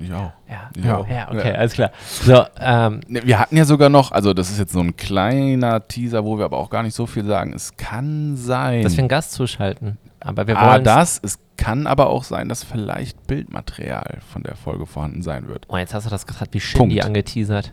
ich 0.00 0.12
auch. 0.12 0.32
Ja. 0.48 0.70
Ich 0.76 0.84
Ja. 0.84 0.96
auch. 0.98 1.08
Ja, 1.08 1.28
okay, 1.28 1.54
alles 1.56 1.72
klar. 1.72 1.90
So, 2.22 2.44
ähm, 2.60 3.00
Ne, 3.08 3.22
Wir 3.24 3.40
hatten 3.40 3.56
ja 3.56 3.64
sogar 3.64 3.88
noch, 3.88 4.12
also 4.12 4.32
das 4.32 4.48
ist 4.48 4.60
jetzt 4.60 4.72
so 4.74 4.78
ein 4.78 4.94
kleiner 4.94 5.88
Teaser, 5.88 6.24
wo 6.24 6.38
wir 6.38 6.44
aber 6.44 6.58
auch 6.58 6.70
gar 6.70 6.84
nicht 6.84 6.94
so 6.94 7.06
viel 7.06 7.24
sagen. 7.24 7.52
Es 7.52 7.76
kann 7.76 8.36
sein. 8.36 8.84
dass 8.84 8.92
wir 8.92 9.00
einen 9.00 9.08
Gast 9.08 9.32
zuschalten. 9.32 9.98
Aber 10.20 10.46
wir 10.46 10.58
ah, 10.58 10.74
wollen. 10.74 10.84
das. 10.84 11.20
Es 11.22 11.38
kann 11.56 11.86
aber 11.86 12.08
auch 12.08 12.24
sein, 12.24 12.48
dass 12.48 12.64
vielleicht 12.64 13.26
Bildmaterial 13.26 14.18
von 14.32 14.42
der 14.42 14.56
Folge 14.56 14.86
vorhanden 14.86 15.22
sein 15.22 15.48
wird. 15.48 15.66
Oh, 15.68 15.76
jetzt 15.76 15.94
hast 15.94 16.06
du 16.06 16.10
das 16.10 16.26
gerade 16.26 16.52
wie 16.52 16.60
Shindy 16.60 16.96
Punkt. 16.96 17.04
angeteasert. 17.04 17.72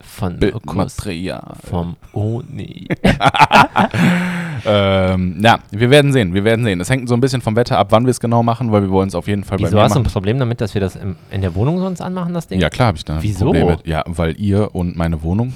Von 0.00 0.38
Bildmaterial. 0.38 1.56
vom 1.64 1.96
Oni. 2.12 2.88
ähm, 4.66 5.40
ja, 5.42 5.58
wir 5.70 5.90
werden 5.90 6.12
sehen, 6.12 6.34
wir 6.34 6.44
werden 6.44 6.62
sehen. 6.64 6.78
Es 6.80 6.90
hängt 6.90 7.08
so 7.08 7.14
ein 7.14 7.20
bisschen 7.20 7.40
vom 7.40 7.56
Wetter 7.56 7.78
ab, 7.78 7.86
wann 7.90 8.04
wir 8.04 8.10
es 8.10 8.20
genau 8.20 8.42
machen, 8.42 8.70
weil 8.70 8.82
wir 8.82 8.90
wollen 8.90 9.08
es 9.08 9.14
auf 9.14 9.28
jeden 9.28 9.44
Fall 9.44 9.58
Wieso 9.58 9.70
bei 9.70 9.76
mir 9.76 9.82
hast 9.84 9.94
du 9.94 10.00
ein. 10.00 10.04
Problem 10.04 10.38
damit, 10.38 10.60
dass 10.60 10.74
wir 10.74 10.82
das 10.82 10.96
im, 10.96 11.16
in 11.30 11.40
der 11.40 11.54
Wohnung 11.54 11.78
sonst 11.78 12.02
anmachen, 12.02 12.34
das 12.34 12.48
Ding? 12.48 12.60
Ja, 12.60 12.68
klar 12.68 12.88
habe 12.88 12.98
ich 12.98 13.04
da 13.06 13.22
Wieso? 13.22 13.46
Probleme. 13.46 13.78
Ja, 13.84 14.04
weil 14.06 14.38
ihr 14.38 14.74
und 14.74 14.94
meine 14.94 15.22
Wohnung 15.22 15.54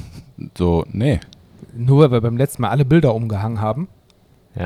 so, 0.56 0.84
nee, 0.92 1.20
Nur 1.76 2.04
weil 2.04 2.10
wir 2.12 2.20
beim 2.20 2.36
letzten 2.36 2.62
Mal 2.62 2.70
alle 2.70 2.84
Bilder 2.84 3.14
umgehangen 3.14 3.60
haben. 3.60 3.88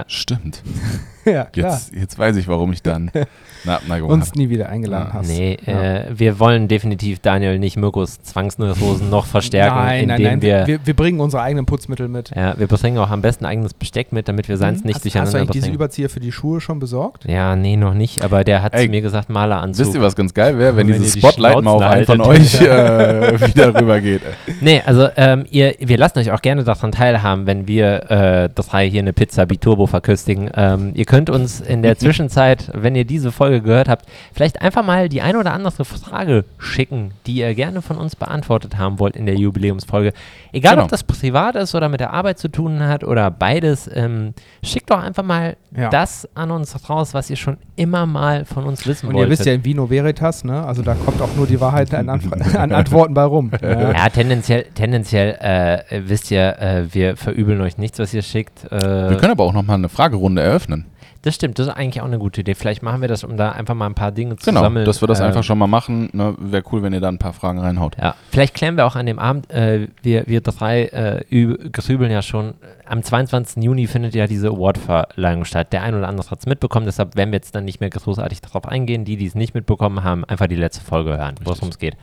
stimmt. 0.07 0.63
ja, 1.31 1.45
klar. 1.45 1.73
Jetzt, 1.73 1.95
jetzt 1.95 2.19
weiß 2.19 2.37
ich, 2.37 2.49
warum 2.49 2.73
ich 2.73 2.83
dann 2.83 3.11
eine 3.65 3.75
Abneigung 3.77 4.11
Uns 4.11 4.29
habe. 4.31 4.39
nie 4.39 4.49
wieder 4.51 4.69
eingeladen 4.69 5.09
Ja. 5.13 5.19
hast. 5.21 5.29
Nee, 5.29 5.57
Ja. 5.67 5.83
äh, 5.83 6.05
wir 6.15 6.39
wollen 6.39 6.69
definitiv 6.69 7.21
Daniel 7.21 7.59
nicht 7.59 7.77
Mirkos 7.77 8.21
Zwangsneurosen 8.23 9.11
noch 9.11 9.27
verstärken, 9.27 9.77
nein, 9.77 10.07
nein, 10.09 10.21
indem 10.21 10.33
nein. 10.33 10.43
wir, 10.43 10.67
wir, 10.67 10.87
wir 10.87 10.95
bringen 10.95 11.21
unsere 11.21 11.43
eigenen 11.43 11.67
Putzmittel 11.67 12.09
mit. 12.09 12.31
ja, 12.35 12.55
wir 12.59 12.67
bringen 12.67 12.99
auch 12.99 13.11
am 13.11 13.23
besten 13.23 13.45
eigenes 13.47 13.75
Besteck 13.75 14.13
mit, 14.13 14.29
damit 14.29 14.49
wir 14.49 14.57
seins 14.57 14.85
nicht 14.85 14.97
hast, 14.97 15.05
hast 15.05 15.05
du 15.05 15.09
durcheinander 15.11 15.39
eigentlich 15.39 15.51
diese 15.53 15.65
bringen. 15.67 15.75
Überzieher 15.77 16.11
für 16.11 16.21
die 16.21 16.33
Schuhe 16.33 16.61
schon 16.61 16.79
besorgt? 16.79 17.25
Ja, 17.29 17.55
nee, 17.57 17.77
noch 17.77 17.95
nicht, 17.95 18.23
aber 18.25 18.45
der 18.45 18.63
hat 18.63 18.75
Ey, 18.75 18.85
zu 18.87 18.91
mir 18.91 19.01
gesagt, 19.01 19.31
Maleranzug. 19.31 19.87
Wisst 19.87 19.95
ihr, 19.95 20.03
was 20.03 20.17
ganz 20.17 20.35
geil 20.35 20.59
wäre, 20.59 20.77
wenn, 20.77 20.89
Wenn 20.89 20.95
dieses 21.01 21.13
die 21.15 21.21
Spotlight 21.21 21.63
mal 21.63 21.71
auf 21.71 21.83
einen 21.83 22.05
von 22.07 22.21
euch 22.21 22.61
äh, 22.61 23.41
wieder 23.49 23.79
rübergeht. 23.79 24.23
Nee, 24.61 24.83
also 24.85 25.09
ähm, 25.17 25.45
ihr, 25.51 25.75
wir 25.79 25.99
lassen 25.99 26.19
euch 26.19 26.31
auch 26.33 26.43
gerne 26.43 26.65
daran 26.65 26.93
teilhaben, 26.93 27.47
wenn 27.47 27.67
wir 27.69 28.11
äh, 28.11 28.49
drei 28.55 28.89
hier 28.89 29.01
eine 29.01 29.13
Pizza 29.13 29.47
Biturbo 29.47 29.87
verköstigen. 29.87 30.51
Ähm, 30.55 30.91
ihr 30.95 31.05
könnt 31.13 31.29
uns 31.29 31.61
in 31.61 31.83
der 31.83 31.99
Zwischenzeit, 31.99 32.71
wenn 32.73 32.95
ihr 32.95 33.05
diese 33.05 33.33
Folge 33.33 33.61
gehört 33.61 33.87
habt, 33.87 34.07
vielleicht 34.33 34.63
einfach 34.63 34.83
mal 34.83 35.11
die 35.11 35.21
ein 35.21 35.37
oder 35.37 35.53
andere 35.53 35.85
Frage 35.85 36.47
schicken, 36.57 37.11
die 37.27 37.35
ihr 37.35 37.55
gerne 37.55 37.83
von 37.83 37.99
uns 37.99 38.17
beantwortet 38.17 38.79
haben 38.79 38.99
wollt 38.99 39.15
in 39.15 39.27
der 39.27 39.35
Jubiläumsfolge. 39.35 40.15
Egal, 40.55 40.73
Genau. 40.77 40.85
ob 40.85 40.89
das 40.91 41.05
privat 41.05 41.55
ist 41.57 41.75
oder 41.75 41.91
mit 41.91 42.01
der 42.01 42.15
Arbeit 42.15 42.39
zu 42.39 42.49
tun 42.49 42.81
hat 42.83 43.05
oder 43.05 43.31
beides, 43.31 43.91
ähm, 43.93 44.33
schickt 44.65 44.91
doch 44.91 45.03
einfach 45.03 45.23
mal 45.23 45.57
Ja. 45.77 45.91
das 45.91 46.27
an 46.35 46.51
uns 46.51 46.89
raus, 46.89 47.13
was 47.13 47.29
ihr 47.29 47.37
schon 47.37 47.59
immer 47.77 48.07
mal 48.07 48.47
von 48.47 48.65
uns 48.65 48.87
wissen 48.87 49.09
Und 49.09 49.13
ihr 49.13 49.19
wolltet. 49.19 49.31
wisst 49.33 49.45
ja 49.47 49.53
in 49.53 49.67
Vino 49.67 49.91
Veritas, 49.91 50.45
ne? 50.45 50.65
Also 50.65 50.81
da 50.81 50.95
kommt 50.95 51.21
auch 51.21 51.37
nur 51.37 51.47
die 51.47 51.61
Wahrheit 51.61 51.93
an, 51.93 52.09
Anf- 52.09 52.33
an 52.57 52.73
Antworten 52.73 53.13
bei 53.13 53.25
rum. 53.25 53.51
Ja. 53.61 53.93
Ja, 53.93 54.09
tendenziell, 54.09 54.65
tendenziell 54.75 55.37
äh, 55.41 56.01
wisst 56.09 56.31
ihr, 56.31 56.59
äh, 56.59 56.85
wir 56.95 57.19
verübeln 57.19 57.61
euch 57.61 57.77
nichts, 57.77 57.99
was 57.99 58.15
ihr 58.15 58.23
schickt. 58.23 58.65
Äh, 58.73 59.11
Wir 59.11 59.17
können 59.19 59.33
aber 59.33 59.45
auch 59.45 59.53
nochmal 59.53 59.77
eine 59.77 59.91
Fragerunde 59.91 60.41
eröffnen. 60.41 60.87
Das 61.23 61.37
stimmt, 61.37 61.59
das 61.59 61.69
ist 61.69 61.73
eigentlich 61.73 62.01
auch 62.03 62.07
eine 62.07 62.19
gute 62.19 62.41
Idee. 62.41 62.55
Vielleicht 62.55 62.83
machen 62.83 63.01
wir 63.01 63.09
das, 63.09 63.23
um 63.25 63.37
da 63.37 63.53
einfach 63.53 63.75
mal 63.75 63.87
ein 63.87 63.95
paar 63.95 64.11
Dinge 64.13 64.37
zu 64.37 64.45
Genau, 64.51 64.61
sammeln. 64.61 64.85
dass 64.85 65.01
wir 65.01 65.07
das 65.09 65.21
äh, 65.21 65.25
einfach 65.25 65.45
schon 65.45 65.57
mal 65.59 65.67
machen. 65.69 66.11
Ne? 66.13 66.35
Wäre 66.39 66.63
cool, 66.73 66.83
wenn 66.83 66.93
ihr 66.93 67.01
da 67.01 67.09
ein 67.09 67.19
paar 67.19 67.33
Fragen 67.33 67.59
reinhaut. 67.61 67.97
Ja, 68.01 68.15
vielleicht 68.31 68.55
klären 68.55 68.77
wir 68.77 68.87
auch 68.87 68.97
an 68.97 69.07
dem 69.07 69.19
Abend, 69.19 69.51
äh, 69.53 69.87
wir, 70.03 70.25
wir 70.27 70.41
drei 70.41 70.83
äh, 70.87 71.25
üb- 71.31 71.71
grübeln 71.71 72.11
ja 72.11 72.23
schon, 72.23 72.55
am 72.87 73.03
22. 73.03 73.63
Juni 73.63 73.87
findet 73.87 74.15
ja 74.15 74.27
diese 74.27 74.49
Awardverleihung 74.49 75.45
statt. 75.45 75.73
Der 75.73 75.83
ein 75.83 75.95
oder 75.95 76.09
andere 76.09 76.29
hat 76.31 76.41
es 76.41 76.47
mitbekommen, 76.47 76.87
deshalb 76.87 77.17
werden 77.17 77.31
wir 77.31 77.37
jetzt 77.37 77.55
dann 77.55 77.65
nicht 77.65 77.81
mehr 77.81 77.91
großartig 77.91 78.41
darauf 78.41 78.67
eingehen. 78.67 79.05
Die, 79.05 79.17
die 79.17 79.27
es 79.27 79.35
nicht 79.35 79.55
mitbekommen 79.55 80.03
haben, 80.05 80.25
einfach 80.25 80.49
die 80.49 80.57
letzte 80.57 80.85
Folge 80.85 81.17
hören, 81.17 81.37
wo 81.45 81.53
es 81.53 81.79
geht. 81.79 81.97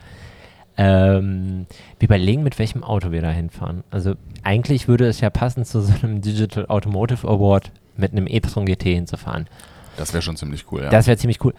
Ähm, 0.76 1.66
wir 1.98 2.06
überlegen, 2.06 2.42
mit 2.42 2.58
welchem 2.58 2.82
Auto 2.84 3.10
wir 3.12 3.20
da 3.20 3.30
hinfahren. 3.30 3.84
Also 3.90 4.14
eigentlich 4.44 4.88
würde 4.88 5.06
es 5.06 5.20
ja 5.20 5.28
passen, 5.28 5.64
zu 5.64 5.80
so 5.82 5.92
einem 6.02 6.22
Digital 6.22 6.66
Automotive 6.66 7.26
Award 7.28 7.70
mit 7.96 8.12
einem 8.12 8.26
e-tron 8.26 8.66
GT 8.66 8.82
hinzufahren. 8.84 9.46
Das 9.96 10.12
wäre 10.12 10.22
schon 10.22 10.36
ziemlich 10.36 10.64
cool, 10.72 10.82
ja. 10.82 10.90
Das 10.90 11.06
wäre 11.06 11.16
ziemlich 11.16 11.44
cool. 11.44 11.54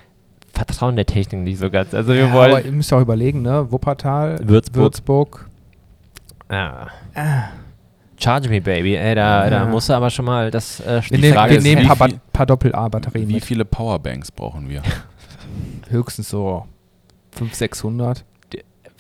Vertrauen 0.54 0.96
der 0.96 1.06
Technik 1.06 1.42
nicht 1.44 1.60
so 1.60 1.70
ganz. 1.70 1.94
Also 1.94 2.14
wir 2.14 2.28
Ja, 2.28 2.34
wollen... 2.34 2.52
aber 2.52 2.66
ihr 2.66 2.72
müsst 2.72 2.92
auch 2.94 3.02
überlegen, 3.02 3.42
ne? 3.42 3.72
Wuppertal, 3.72 4.40
Würzburg. 4.44 4.76
Würzburg. 4.84 5.50
Ja. 6.50 6.88
Charge 8.20 8.50
me, 8.50 8.62
baby. 8.62 8.96
Ey, 8.96 9.16
da, 9.16 9.50
da 9.50 9.64
Ja. 9.64 9.66
musst 9.66 9.90
du 9.90 9.94
aber 9.94 10.10
schon 10.10 10.26
mal 10.26 10.52
das 10.52 10.80
äh, 10.82 11.02
Wir, 11.10 11.34
Frage 11.34 11.52
wir 11.54 11.58
ist, 11.60 11.64
nehmen 11.64 11.82
wie 11.84 11.90
ein 11.90 11.98
paar, 11.98 12.08
Ba- 12.10 12.16
paar 12.34 12.46
Doppel-A-Batterien 12.46 13.30
Wie 13.30 13.34
mit. 13.36 13.46
viele 13.46 13.66
Powerbanks 13.66 14.32
brauchen 14.32 14.70
wir? 14.70 14.82
Höchstens 15.90 16.30
so 16.30 16.66
500, 17.32 17.56
600. 17.56 18.26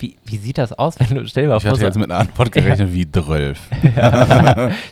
Wie, 0.01 0.15
wie 0.25 0.37
sieht 0.37 0.57
das 0.57 0.73
aus, 0.73 0.95
wenn 0.99 1.15
du, 1.15 1.27
stell 1.27 1.43
dir 1.43 1.49
mal 1.49 1.57
Ich 1.57 1.61
vor, 1.63 1.71
hatte 1.73 1.81
so, 1.81 1.85
jetzt 1.85 1.97
mit 1.97 2.09
einer 2.09 2.19
Antwort 2.21 2.51
gerechnet 2.51 2.91
wie 2.91 3.09
12. 3.09 3.59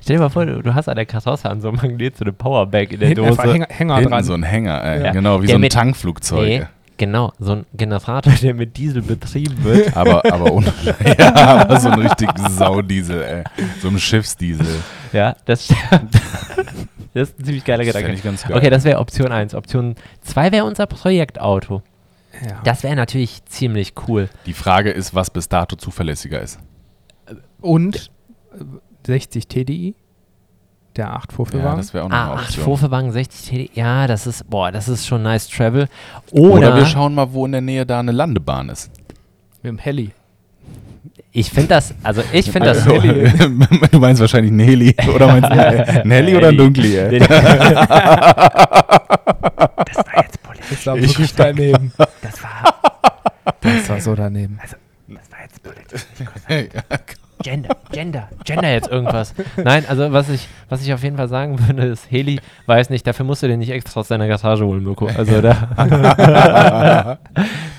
stell 0.02 0.16
dir 0.16 0.20
mal 0.20 0.30
vor, 0.30 0.46
du, 0.46 0.62
du 0.62 0.74
hast 0.76 0.88
an 0.88 0.96
der 0.96 1.06
Kartosse 1.08 1.50
an 1.50 1.62
so 1.62 1.70
einem 1.70 1.78
Magnet 1.78 2.16
so 2.18 2.24
eine 2.26 2.32
Powerbank 2.34 2.92
in 2.94 3.00
der 3.00 3.10
Hinten 3.10 3.26
Dose. 3.26 3.42
Hänger, 3.42 3.66
Hänger 3.70 3.96
Hinten 3.96 4.12
dran. 4.12 4.24
so 4.24 4.34
ein 4.34 4.44
Hänger, 4.44 4.84
ey. 4.84 5.04
Ja. 5.06 5.12
Genau, 5.12 5.42
wie 5.42 5.48
Der 5.48 5.54
so 5.54 5.58
ein 5.58 5.62
mit- 5.62 5.72
Tankflugzeug. 5.74 6.48
Nee, 6.48 6.64
genau, 6.98 7.34
so 7.40 7.54
ein 7.54 7.66
Generator, 7.74 8.32
der 8.42 8.54
mit 8.54 8.78
Diesel 8.78 9.02
betrieben 9.02 9.64
wird. 9.64 9.96
Aber, 9.98 10.24
aber, 10.32 10.52
ohne, 10.52 10.72
ja, 11.18 11.34
aber 11.34 11.80
so 11.80 11.90
ein 11.90 12.00
richtig 12.00 12.30
Saudiesel, 12.50 13.22
ey. 13.24 13.44
So 13.82 13.88
ein 13.88 13.98
Schiffsdiesel. 14.00 14.68
ja, 15.12 15.36
das, 15.46 15.68
das 17.14 17.30
ist 17.30 17.40
ein 17.40 17.46
ziemlich 17.46 17.66
geiler 17.66 17.84
Gedanke. 17.86 18.12
ich 18.12 18.24
ganz 18.24 18.44
geil. 18.44 18.56
Okay, 18.58 18.70
das 18.70 18.84
wäre 18.84 19.00
Option 19.00 19.32
1. 19.32 19.56
Option 19.56 19.96
2 20.22 20.52
wäre 20.52 20.66
unser 20.66 20.86
Projektauto. 20.86 21.82
Ja. 22.46 22.60
Das 22.64 22.84
wäre 22.84 22.96
natürlich 22.96 23.44
ziemlich 23.46 23.94
cool. 24.08 24.30
Die 24.46 24.54
Frage 24.54 24.92
ist, 24.92 25.14
was 25.16 25.30
bis 25.30 25.50
dato 25.50 25.76
zuverlässiger 25.76 26.42
ist. 26.42 26.60
Und 27.62 28.12
äh, 28.54 28.64
60 29.06 29.48
TDI, 29.48 29.96
der 30.96 31.14
8 31.14 31.32
Ja, 31.32 31.36
Vorführwagen. 31.36 31.78
das 31.78 31.94
wäre 31.94 32.06
auch 32.06 32.10
noch 32.10 32.16
eine 32.18 32.32
Ah, 32.32 32.34
8 32.36 32.46
Option. 32.46 32.64
Vorverwagen, 32.66 33.12
60 33.12 33.50
TD. 33.50 33.70
Ja, 33.74 34.08
das 34.08 34.26
ist, 34.28 34.50
boah, 34.50 34.72
das 34.72 34.88
ist 34.88 35.06
schon 35.08 35.24
nice 35.24 35.48
Travel. 35.50 35.88
Oder, 36.32 36.54
Oder, 36.54 36.76
wir 36.76 36.86
schauen 36.86 37.14
mal, 37.16 37.32
wo 37.34 37.46
in 37.46 37.52
der 37.54 37.62
Nähe 37.62 37.86
da 37.86 38.00
eine 38.00 38.12
Landebahn 38.12 38.70
ist. 38.70 38.90
mit 39.62 39.70
dem 39.72 39.78
Heli. 39.78 40.12
ich 41.32 41.50
finde 41.52 41.70
das, 41.70 41.94
also 42.04 42.22
ich 42.34 42.50
finde 42.52 42.70
das 42.70 42.88
Also, 42.88 43.02
du 43.92 44.00
meinst 44.00 44.20
wahrscheinlich 44.22 44.52
ein 44.52 44.60
Heli. 44.60 44.96
Oder 45.14 45.28
meinst 45.28 45.50
du 45.50 45.54
ein 46.04 46.12
Heli 46.12 46.36
oder 46.36 46.48
ein 46.50 46.58
Dunkli, 46.58 46.96
ey? 46.98 47.20
das 47.20 47.38
war 49.98 50.24
jetzt 50.24 50.42
politisch. 50.44 50.80
Ich- 50.80 50.86
wirklich 50.86 51.34
daneben. 51.36 51.92
Das 52.22 52.44
war, 52.44 52.76
Das 53.62 53.90
war 53.90 54.02
so 54.02 54.16
daneben. 54.16 54.60
das 54.62 55.32
war 55.32 55.42
jetzt 55.44 55.64
politisch. 55.64 56.06
Gender, 57.42 57.70
Gender, 57.94 58.28
Gender 58.44 58.70
jetzt 58.70 58.90
irgendwas. 58.90 59.34
Nein, 59.56 59.86
also 59.88 60.12
was 60.12 60.28
ich, 60.28 60.50
was 60.68 60.82
ich 60.84 60.94
auf 60.94 61.02
jeden 61.04 61.16
Fall 61.16 61.30
sagen 61.30 61.58
würde, 61.66 61.84
ist, 61.84 62.12
Heli, 62.12 62.42
weiß 62.66 62.90
nicht, 62.90 63.08
dafür 63.08 63.26
musst 63.26 63.42
du 63.44 63.48
den 63.48 63.60
nicht 63.60 63.70
extra 63.70 64.02
aus 64.02 64.10
deiner 64.10 64.28
Garage 64.28 64.66
holen, 64.66 64.84
Mirko. 64.84 65.08
Also 65.08 65.42
da. 65.42 67.18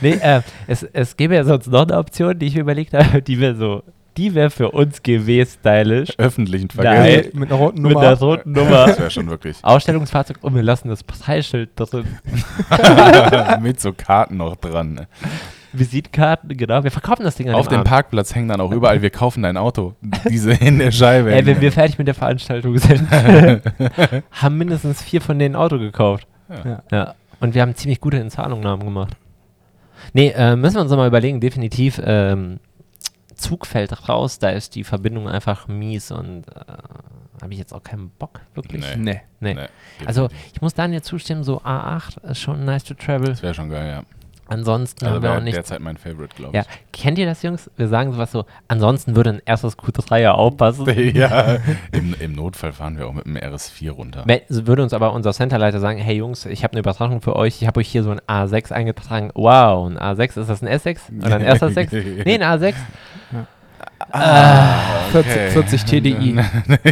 nee, 0.01 0.13
äh, 0.13 0.41
es, 0.67 0.83
es 0.83 1.15
gäbe 1.15 1.35
ja 1.35 1.45
sonst 1.45 1.67
noch 1.67 1.83
eine 1.83 1.99
Option, 1.99 2.39
die 2.39 2.47
ich 2.47 2.55
mir 2.55 2.63
überlegt 2.63 2.95
habe, 2.95 3.21
die 3.21 3.39
wäre 3.39 3.55
so, 3.55 3.83
die 4.17 4.35
wäre 4.35 4.51
für 4.51 4.71
uns 4.71 5.03
GW-stylisch. 5.03 6.19
Öffentlichen 6.19 6.69
Nein. 6.77 6.85
Verkehr. 6.85 7.31
Mit 7.33 7.51
einer 7.51 7.61
roten 7.61 7.83
Mit 7.83 7.93
Nummer. 7.93 8.01
der 8.01 8.19
roten 8.19 8.53
Nummer. 8.55 8.87
Das 8.87 8.99
wäre 8.99 9.11
schon 9.11 9.29
wirklich. 9.31 9.57
Ausstellungsfahrzeug 9.63 10.39
und 10.43 10.55
wir 10.55 10.63
lassen 10.63 10.89
das 10.89 11.03
Preisschild 11.05 11.71
drin. 11.77 12.07
Mit 13.63 13.81
so 13.81 13.93
Karten 13.93 14.37
noch 14.37 14.57
dran. 14.57 14.95
ne? 14.95 15.09
Visitkarten, 15.73 16.57
genau. 16.57 16.83
Wir 16.83 16.91
verkaufen 16.91 17.23
das 17.23 17.37
Ding 17.37 17.49
an 17.49 17.55
Auf 17.55 17.69
dem. 17.69 17.85
Parkplatz 17.85 18.35
hängen 18.35 18.49
dann 18.49 18.61
auch 18.61 18.73
überall, 18.73 19.03
wir 19.03 19.11
kaufen 19.11 19.43
dein 19.45 19.57
Auto. 19.57 19.95
Diese 20.29 20.53
in 20.53 20.79
der 20.81 20.91
Scheibe. 20.91 21.33
Ey, 21.35 21.47
wenn 21.47 21.61
wir 21.61 21.71
fertig 21.71 21.97
mit 21.97 22.09
der 22.09 22.15
Veranstaltung 22.15 22.77
sind, 22.79 23.09
haben 24.33 24.59
mindestens 24.59 25.01
vier 25.03 25.21
von 25.21 25.39
denen 25.39 25.55
ein 25.55 25.61
Auto 25.61 25.79
gekauft. 25.79 26.27
Ja. 26.65 26.83
Ja. 26.91 27.15
Und 27.39 27.55
wir 27.55 27.63
haben 27.63 27.75
ziemlich 27.77 28.01
gute 28.01 28.17
Inzahlungnahmen 28.17 28.85
gemacht. 28.85 29.17
Nee, 30.13 30.33
äh, 30.37 30.57
müssen 30.57 30.75
wir 30.77 30.81
uns 30.83 30.91
noch 30.91 30.97
mal 30.99 31.07
überlegen, 31.07 31.41
definitiv, 31.41 32.01
ähm, 32.05 32.59
Zug 33.41 33.67
fällt 33.67 34.09
raus, 34.09 34.39
da 34.39 34.51
ist 34.51 34.75
die 34.75 34.85
Verbindung 34.85 35.29
einfach 35.29 35.67
mies 35.69 36.11
und 36.13 36.47
äh, 36.49 36.55
habe 37.43 37.53
ich 37.53 37.59
jetzt 37.59 37.73
auch 37.73 37.83
keinen 37.83 38.11
Bock, 38.11 38.41
wirklich. 38.55 38.85
Nee. 38.97 38.97
Nee. 38.97 39.21
Nee. 39.41 39.55
Nee, 39.55 40.07
Also, 40.07 40.29
ich 40.53 40.61
muss 40.61 40.75
Daniel 40.75 41.03
zustimmen, 41.03 41.43
so 41.43 41.61
A8 41.63 42.23
ist 42.31 42.39
schon 42.41 42.65
nice 42.65 42.85
to 42.85 42.95
travel. 42.95 43.29
das 43.29 43.43
wäre 43.43 43.55
schon 43.55 43.71
geil, 43.71 43.89
ja. 43.91 44.03
Ansonsten 44.51 45.05
Also 45.05 45.17
haben 45.17 45.23
wir 45.23 45.31
auch 45.31 45.35
wäre 45.35 45.45
nichts. 45.45 45.57
derzeit 45.57 45.81
mein 45.81 45.97
Favorite, 45.97 46.35
glaube 46.37 46.57
Ja, 46.57 46.65
kennt 46.93 47.19
ihr 47.19 47.27
das, 47.27 47.43
Jungs? 47.43 47.71
Wir 47.77 47.89
sagen 47.89 48.13
sowas 48.13 48.33
so, 48.33 48.45
ansonsten 48.69 49.17
würde 49.17 49.31
ein 49.31 49.43
erstes 49.45 49.79
Q3 49.79 50.19
ja 50.21 50.33
aufpassen. 50.33 50.89
ich. 50.99 51.15
ja. 51.15 51.59
Im, 51.93 52.15
Im 52.21 52.33
Notfall 52.35 52.73
fahren 52.73 52.99
wir 52.99 53.07
auch 53.07 53.13
mit 53.13 53.27
dem 53.27 53.37
RS4 53.37 53.91
runter. 53.93 54.25
Würde 54.49 54.83
uns 54.83 54.93
aber 54.93 55.13
unser 55.13 55.33
Centerleiter 55.33 55.81
sagen, 55.81 55.99
hey 55.99 56.17
Jungs, 56.17 56.47
ich 56.47 56.65
habe 56.65 56.73
eine 56.73 56.81
Übertragung 56.81 57.21
für 57.23 57.37
euch, 57.37 57.63
ich 57.63 57.67
habe 57.67 57.81
euch 57.81 57.89
hier 57.89 58.03
so 58.03 58.11
ein 58.11 58.21
A6 58.27 58.73
eingetragen. 58.73 59.31
Wow, 59.35 59.89
ein 59.89 59.99
A6, 59.99 60.41
ist 60.41 60.51
das 60.51 60.63
ein 60.63 60.69
S6 60.69 60.99
oder 61.25 61.37
ein 61.37 61.43
erster 61.43 61.71
6? 61.71 61.93
Nee, 61.93 62.35
ein 62.35 62.43
A6. 62.43 62.75
40, 64.13 65.53
40 65.53 65.85
TDI. 65.85 66.37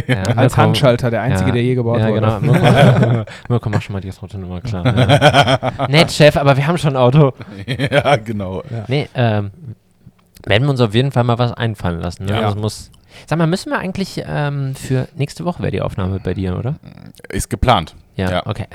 Ja, 0.07 0.23
Als 0.35 0.57
Handschalter, 0.57 1.09
der 1.11 1.21
einzige, 1.21 1.49
ja, 1.49 1.53
der 1.53 1.63
je 1.63 1.75
gebaut 1.75 1.99
ja, 1.99 2.07
wurde. 2.09 2.19
genau. 2.21 2.39
Mirko, 2.39 3.25
Mirko, 3.49 3.69
mach 3.69 3.81
schon 3.81 3.93
mal 3.93 3.99
die 4.01 4.09
rote 4.09 4.37
Nummer 4.37 4.61
klar. 4.61 4.85
Ja. 4.85 5.71
Nett, 5.89 6.11
Chef, 6.11 6.37
aber 6.37 6.55
wir 6.57 6.65
haben 6.67 6.77
schon 6.77 6.91
ein 6.93 6.97
Auto. 6.97 7.33
ja, 7.65 8.15
genau. 8.17 8.63
Nee, 8.87 9.07
ähm, 9.15 9.51
werden 10.45 10.63
wir 10.63 10.69
uns 10.71 10.81
auf 10.81 10.93
jeden 10.93 11.11
Fall 11.11 11.23
mal 11.23 11.37
was 11.39 11.53
einfallen 11.53 11.99
lassen. 12.01 12.25
Ne? 12.25 12.31
Ja. 12.33 12.41
Das 12.41 12.55
muss, 12.55 12.91
sag 13.27 13.37
mal, 13.37 13.47
müssen 13.47 13.69
wir 13.71 13.79
eigentlich 13.79 14.21
ähm, 14.25 14.75
für 14.75 15.07
nächste 15.15 15.45
Woche 15.45 15.61
wäre 15.61 15.71
die 15.71 15.81
Aufnahme 15.81 16.19
bei 16.23 16.33
dir, 16.33 16.57
oder? 16.57 16.75
Ist 17.29 17.49
geplant. 17.49 17.95
Ja, 18.15 18.31
Ja. 18.31 18.45
okay. 18.45 18.65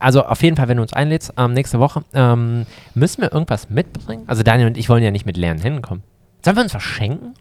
Also 0.00 0.24
auf 0.24 0.42
jeden 0.42 0.56
Fall, 0.56 0.68
wenn 0.68 0.76
du 0.76 0.82
uns 0.82 0.92
einlädst, 0.92 1.32
ähm, 1.36 1.52
nächste 1.52 1.78
Woche, 1.80 2.02
ähm, 2.14 2.64
müssen 2.94 3.20
wir 3.22 3.32
irgendwas 3.32 3.68
mitbringen? 3.68 4.22
Also 4.26 4.42
Daniel 4.42 4.68
und 4.68 4.78
ich 4.78 4.88
wollen 4.88 5.02
ja 5.02 5.10
nicht 5.10 5.26
mit 5.26 5.36
leeren 5.36 5.58
Händen 5.58 5.82
kommen. 5.82 6.02
Sollen 6.44 6.56
wir 6.56 6.62
uns 6.62 6.74
was 6.74 6.82
schenken? 6.82 7.34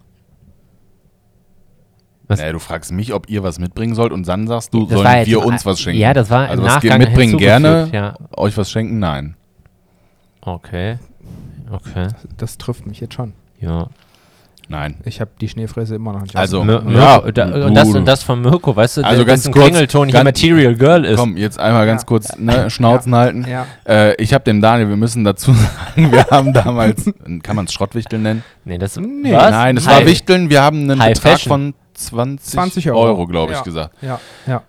Was? 2.30 2.42
Nee, 2.42 2.52
du 2.52 2.60
fragst 2.60 2.92
mich, 2.92 3.14
ob 3.14 3.30
ihr 3.30 3.42
was 3.44 3.58
mitbringen 3.58 3.96
sollt 3.96 4.12
und 4.12 4.28
dann 4.28 4.48
sagst 4.48 4.74
du, 4.74 4.86
Das 4.86 5.00
sollen 5.00 5.18
jetzt 5.18 5.28
wir 5.28 5.46
uns 5.46 5.66
was 5.66 5.80
schenken. 5.80 6.00
Ja, 6.02 6.14
das 6.14 6.30
war 6.30 6.50
also 6.50 6.62
im 6.62 6.68
was 6.68 6.84
wir 6.84 6.90
Nachgang 6.92 7.08
mitbringen 7.08 7.38
gerne, 7.38 7.88
Ja. 7.94 8.16
euch 8.36 8.58
was 8.58 8.70
schenken, 8.70 9.00
nein. 9.00 9.36
Okay. 10.42 10.98
Okay. 11.72 12.08
Das 12.38 12.58
trifft 12.58 12.86
mich 12.88 13.00
jetzt 13.00 13.14
schon. 13.14 13.34
Ja. 13.60 13.88
Nein. 14.70 14.96
Ich 15.06 15.22
habe 15.22 15.32
die 15.40 15.48
Schneefräse 15.48 15.96
immer 15.96 16.12
noch 16.12 16.22
nicht. 16.24 16.36
Also, 16.36 16.62
Mir- 16.66 16.84
ja, 16.90 17.20
da, 17.32 17.66
und, 17.68 17.74
das, 17.74 17.88
und 17.88 18.06
das 18.06 18.24
von 18.24 18.42
Mirko, 18.42 18.76
weißt 18.76 18.98
du, 18.98 19.02
Also 19.04 19.18
der, 19.24 19.26
ganz 19.26 19.46
kurz, 19.50 19.66
Klingelton 19.66 20.08
hier 20.10 20.14
ganz- 20.14 20.26
Material 20.26 20.76
Girl 20.76 21.06
ist. 21.06 21.18
Komm, 21.18 21.38
jetzt 21.38 21.58
einmal 21.58 21.86
ganz 21.86 22.02
Ja. 22.02 22.06
kurz 22.06 22.38
ne, 22.38 22.70
Schnauzen 22.70 23.16
halten. 23.16 23.46
Ja. 23.50 23.66
Äh, 23.88 24.22
ich 24.22 24.34
habe 24.34 24.44
dem 24.44 24.60
Daniel, 24.60 24.90
wir 24.90 24.98
müssen 24.98 25.24
dazu 25.24 25.54
sagen, 25.96 26.12
wir 26.12 26.26
haben 26.30 26.52
damals, 26.52 27.06
kann 27.44 27.56
man 27.56 27.64
es 27.66 27.72
Schrottwichteln 27.74 28.22
nennen? 28.24 28.44
Nee, 28.66 28.78
das 28.78 28.98
Nee, 28.98 29.32
was? 29.34 29.52
Nein, 29.52 29.78
es 29.78 29.88
High- 29.88 30.00
war 30.02 30.06
Wichteln. 30.06 30.50
Wir 30.50 30.62
haben 30.62 30.82
einen 30.92 31.02
High 31.02 31.14
Betrag 31.14 31.32
Fashion. 31.34 31.50
von 31.50 31.74
20, 31.98 32.52
20 32.52 32.92
Euro, 32.92 33.02
Euro. 33.04 33.28
glaube 33.28 33.52
ich, 33.54 33.58
Ja. 33.58 33.64
gesagt. 33.64 33.96
Ja. 34.02 34.20
Ja. 34.46 34.64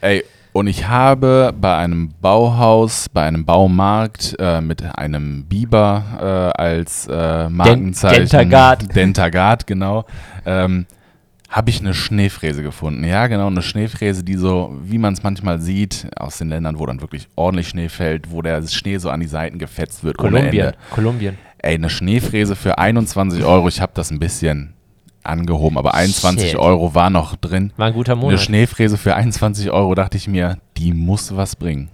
Ey, 0.00 0.24
und 0.52 0.66
ich 0.66 0.88
habe 0.88 1.52
bei 1.60 1.76
einem 1.76 2.12
Bauhaus, 2.20 3.08
bei 3.12 3.22
einem 3.24 3.44
Baumarkt 3.44 4.34
äh, 4.38 4.60
mit 4.60 4.82
einem 4.96 5.44
Biber 5.44 6.52
äh, 6.56 6.60
als 6.60 7.06
äh, 7.08 7.48
Markenzeichen. 7.48 8.20
Dentagard. 8.22 8.94
Dentagard, 8.96 9.66
genau. 9.66 10.04
Ähm, 10.46 10.86
habe 11.50 11.70
ich 11.70 11.80
eine 11.80 11.94
Schneefräse 11.94 12.62
gefunden. 12.62 13.04
Ja, 13.04 13.26
genau, 13.26 13.46
eine 13.46 13.62
Schneefräse, 13.62 14.22
die 14.22 14.34
so, 14.34 14.76
wie 14.82 14.98
man 14.98 15.14
es 15.14 15.22
manchmal 15.22 15.60
sieht, 15.60 16.06
aus 16.16 16.38
den 16.38 16.50
Ländern, 16.50 16.78
wo 16.78 16.84
dann 16.86 17.00
wirklich 17.00 17.26
ordentlich 17.36 17.68
Schnee 17.68 17.88
fällt, 17.88 18.30
wo 18.30 18.42
der 18.42 18.66
Schnee 18.66 18.98
so 18.98 19.08
an 19.10 19.20
die 19.20 19.26
Seiten 19.26 19.58
gefetzt 19.58 20.04
wird. 20.04 20.18
Kolumbien. 20.18 20.72
Kolumbien. 20.90 21.38
Ey, 21.58 21.74
eine 21.74 21.88
Schneefräse 21.90 22.54
für 22.54 22.78
21 22.78 23.44
Euro, 23.44 23.66
ich 23.68 23.80
habe 23.80 23.92
das 23.94 24.10
ein 24.10 24.18
bisschen 24.18 24.74
angehoben, 25.24 25.76
aber 25.78 25.94
21 25.94 26.50
Shit. 26.50 26.58
Euro 26.58 26.94
war 26.94 27.10
noch 27.10 27.36
drin. 27.36 27.72
War 27.76 27.88
ein 27.88 27.92
guter 27.94 28.12
Eine 28.12 28.20
Monat. 28.22 28.40
Schneefräse 28.40 28.96
für 28.96 29.14
21 29.14 29.70
Euro, 29.70 29.94
dachte 29.94 30.16
ich 30.16 30.28
mir, 30.28 30.58
die 30.76 30.92
muss 30.92 31.36
was 31.36 31.56
bringen. 31.56 31.88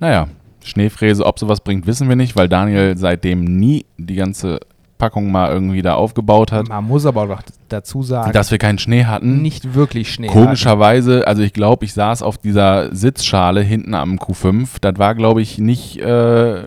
Naja, 0.00 0.28
Schneefräse, 0.64 1.24
ob 1.26 1.38
sie 1.38 1.48
was 1.48 1.60
bringt, 1.60 1.86
wissen 1.86 2.08
wir 2.08 2.16
nicht, 2.16 2.36
weil 2.36 2.48
Daniel 2.48 2.96
seitdem 2.96 3.44
nie 3.44 3.84
die 3.98 4.14
ganze 4.16 4.60
Packung 4.98 5.32
mal 5.32 5.50
irgendwie 5.50 5.82
da 5.82 5.94
aufgebaut 5.94 6.52
hat. 6.52 6.68
Man 6.68 6.84
muss 6.86 7.06
aber 7.06 7.22
auch 7.22 7.42
dazu 7.68 8.04
sagen, 8.04 8.32
Dass 8.32 8.52
wir 8.52 8.58
keinen 8.58 8.78
Schnee 8.78 9.04
hatten. 9.04 9.42
nicht 9.42 9.74
wirklich 9.74 10.12
Schnee. 10.14 10.28
Komischerweise, 10.28 11.26
also 11.26 11.42
ich 11.42 11.52
glaube, 11.52 11.84
ich 11.84 11.92
saß 11.92 12.22
auf 12.22 12.38
dieser 12.38 12.94
Sitzschale 12.94 13.62
hinten 13.62 13.94
am 13.94 14.18
Q5. 14.18 14.68
Das 14.80 14.98
war, 14.98 15.16
glaube 15.16 15.42
ich, 15.42 15.58
nicht 15.58 15.98
äh, 15.98 16.62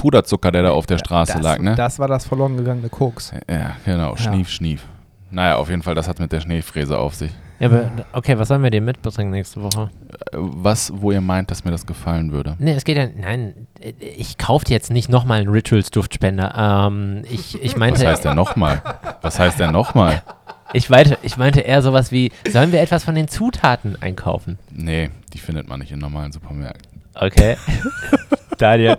Puderzucker, 0.00 0.50
der 0.50 0.62
da 0.62 0.70
auf 0.70 0.86
der 0.86 0.96
Straße 0.96 1.34
das, 1.34 1.42
lag, 1.42 1.58
ne? 1.58 1.74
Das 1.74 1.98
war 1.98 2.08
das 2.08 2.26
verloren 2.26 2.56
gegangene 2.56 2.88
Koks. 2.88 3.32
Ja, 3.50 3.76
genau, 3.84 4.16
schnief, 4.16 4.48
schnief. 4.48 4.86
Naja, 5.30 5.56
auf 5.56 5.68
jeden 5.68 5.82
Fall, 5.82 5.94
das 5.94 6.08
hat 6.08 6.18
mit 6.18 6.32
der 6.32 6.40
Schneefräse 6.40 6.98
auf 6.98 7.14
sich. 7.14 7.30
Ja, 7.58 7.66
aber, 7.68 7.90
okay, 8.14 8.38
was 8.38 8.48
sollen 8.48 8.62
wir 8.62 8.70
dir 8.70 8.80
mitbringen 8.80 9.30
nächste 9.30 9.62
Woche? 9.62 9.90
Äh, 10.32 10.36
Was, 10.38 10.90
wo 10.96 11.12
ihr 11.12 11.20
meint, 11.20 11.50
dass 11.50 11.66
mir 11.66 11.70
das 11.70 11.84
gefallen 11.84 12.32
würde? 12.32 12.56
Nee, 12.58 12.72
es 12.72 12.84
geht 12.84 12.96
ja, 12.96 13.08
nein, 13.14 13.66
ich 14.00 14.38
kaufe 14.38 14.64
dir 14.64 14.72
jetzt 14.72 14.90
nicht 14.90 15.10
nochmal 15.10 15.40
einen 15.40 15.50
Rituals-Duftspender. 15.50 16.54
Ähm, 16.56 17.22
ich, 17.30 17.62
ich 17.62 17.72
Was 17.72 17.78
meinte, 17.78 18.08
heißt 18.08 18.24
der 18.24 18.34
nochmal? 18.34 18.82
Was 19.20 19.38
heißt 19.38 19.60
der 19.60 19.70
nochmal? 19.70 20.22
ich 20.72 20.88
meinte, 20.88 21.18
ich 21.20 21.36
meinte 21.36 21.60
eher 21.60 21.82
sowas 21.82 22.10
wie, 22.10 22.32
sollen 22.50 22.72
wir 22.72 22.80
etwas 22.80 23.04
von 23.04 23.14
den 23.14 23.28
Zutaten 23.28 24.00
einkaufen? 24.00 24.58
Nee, 24.70 25.10
die 25.34 25.38
findet 25.38 25.68
man 25.68 25.80
nicht 25.80 25.92
in 25.92 25.98
normalen 25.98 26.32
Supermärkten. 26.32 27.02
Okay. 27.14 27.58
Daniel. 28.60 28.96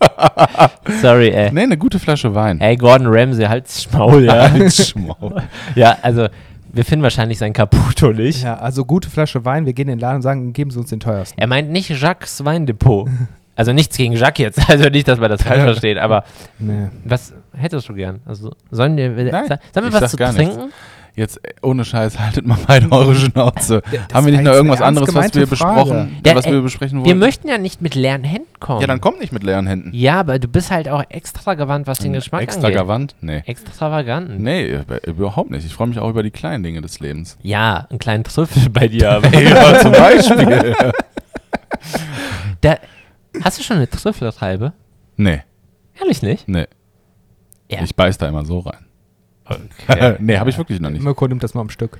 Sorry, 1.00 1.30
ey. 1.30 1.50
Nee, 1.52 1.62
eine 1.62 1.76
gute 1.76 1.98
Flasche 1.98 2.34
Wein. 2.34 2.60
Ey, 2.60 2.76
Gordon 2.76 3.06
Ramsay, 3.08 3.46
halt's 3.46 3.90
Maul, 3.92 4.24
ja. 4.24 4.50
Halsschmaul. 4.50 5.42
ja, 5.74 5.96
also, 6.02 6.28
wir 6.72 6.84
finden 6.84 7.02
wahrscheinlich 7.02 7.38
sein 7.38 7.52
Caputo 7.52 8.12
nicht. 8.12 8.42
Ja, 8.42 8.56
also 8.58 8.84
gute 8.84 9.08
Flasche 9.10 9.44
Wein, 9.44 9.66
wir 9.66 9.72
gehen 9.72 9.88
in 9.88 9.96
den 9.96 10.00
Laden 10.00 10.16
und 10.16 10.22
sagen, 10.22 10.52
geben 10.52 10.70
Sie 10.70 10.78
uns 10.78 10.90
den 10.90 11.00
teuersten. 11.00 11.40
Er 11.40 11.46
meint 11.46 11.70
nicht 11.70 11.88
Jacques 11.90 12.44
Weindepot. 12.44 13.08
Also 13.56 13.72
nichts 13.72 13.96
gegen 13.96 14.12
Jacques 14.12 14.38
jetzt, 14.38 14.70
also 14.70 14.88
nicht, 14.88 15.08
dass 15.08 15.18
man 15.18 15.30
das 15.30 15.42
falsch 15.42 15.62
versteht, 15.62 15.98
aber 15.98 16.22
Nee. 16.60 16.88
was 17.04 17.32
hättest 17.56 17.88
du 17.88 17.94
gern? 17.94 18.20
Also 18.24 18.52
sollen 18.70 18.96
wir, 18.96 19.08
Nein, 19.10 19.48
sollen 19.74 19.92
wir 19.92 20.00
was 20.00 20.10
zu 20.12 20.16
trinken? 20.16 20.70
Jetzt, 21.18 21.44
äh, 21.44 21.52
ohne 21.62 21.84
Scheiß, 21.84 22.18
haltet 22.20 22.46
mal 22.46 22.56
beide 22.66 22.90
eure 22.92 23.14
Schnauze. 23.14 23.82
Das 23.90 24.14
Haben 24.14 24.26
wir 24.26 24.32
nicht 24.32 24.44
noch 24.44 24.52
irgendwas 24.52 24.80
anderes, 24.80 25.12
was 25.14 25.34
wir 25.34 25.46
Frage. 25.48 25.80
besprochen, 25.82 26.16
Ja, 26.24 26.34
was 26.36 26.46
ey, 26.46 26.52
wir 26.52 26.62
besprechen 26.62 27.00
Wir 27.00 27.06
wollen? 27.06 27.18
möchten 27.18 27.48
ja 27.48 27.58
nicht 27.58 27.82
mit 27.82 27.96
leeren 27.96 28.22
Händen 28.22 28.46
kommen. 28.60 28.80
Ja, 28.80 28.86
dann 28.86 29.00
komm 29.00 29.18
nicht 29.18 29.32
mit 29.32 29.42
leeren 29.42 29.66
Händen. 29.66 29.90
Ja, 29.92 30.20
aber 30.20 30.38
du 30.38 30.46
bist 30.46 30.70
halt 30.70 30.88
auch 30.88 31.02
extravagant, 31.08 31.86
was 31.88 31.98
den 31.98 32.12
Geschmack 32.12 32.42
angeht. 32.42 32.54
Extravagant? 32.64 33.16
Nee. 33.20 33.42
Extravagant. 33.46 34.38
Nee, 34.38 34.74
über- 34.76 35.04
überhaupt 35.08 35.50
nicht. 35.50 35.66
Ich 35.66 35.74
freue 35.74 35.88
mich 35.88 35.98
auch 35.98 36.08
über 36.08 36.22
die 36.22 36.30
kleinen 36.30 36.62
Dinge 36.62 36.80
des 36.82 37.00
Lebens. 37.00 37.36
Ja, 37.42 37.86
einen 37.90 37.98
kleinen 37.98 38.22
Trüffel 38.22 38.68
bei 38.70 38.86
dir. 38.86 39.10
Aber 39.10 39.28
Ja, 39.36 39.78
zum 39.80 39.90
Beispiel. 39.92 40.74
da, 42.60 42.78
hast 43.42 43.58
du 43.58 43.62
schon 43.62 43.76
eine 43.78 43.88
Trüffelreibe? 43.90 44.72
nee, 45.16 45.42
Ehrlich 46.00 46.22
nicht? 46.22 46.46
nee. 46.48 46.66
Ja. 47.70 47.82
Ich 47.82 47.94
beiß 47.96 48.16
da 48.18 48.28
immer 48.28 48.44
so 48.44 48.60
rein. 48.60 48.86
Okay. 49.48 50.16
nee, 50.20 50.38
habe 50.38 50.50
ich 50.50 50.58
wirklich 50.58 50.80
noch 50.80 50.90
nicht. 50.90 51.02
Mirko 51.02 51.26
nimmt 51.26 51.42
das 51.42 51.54
mal 51.54 51.60
am 51.62 51.70
Stück. 51.70 51.98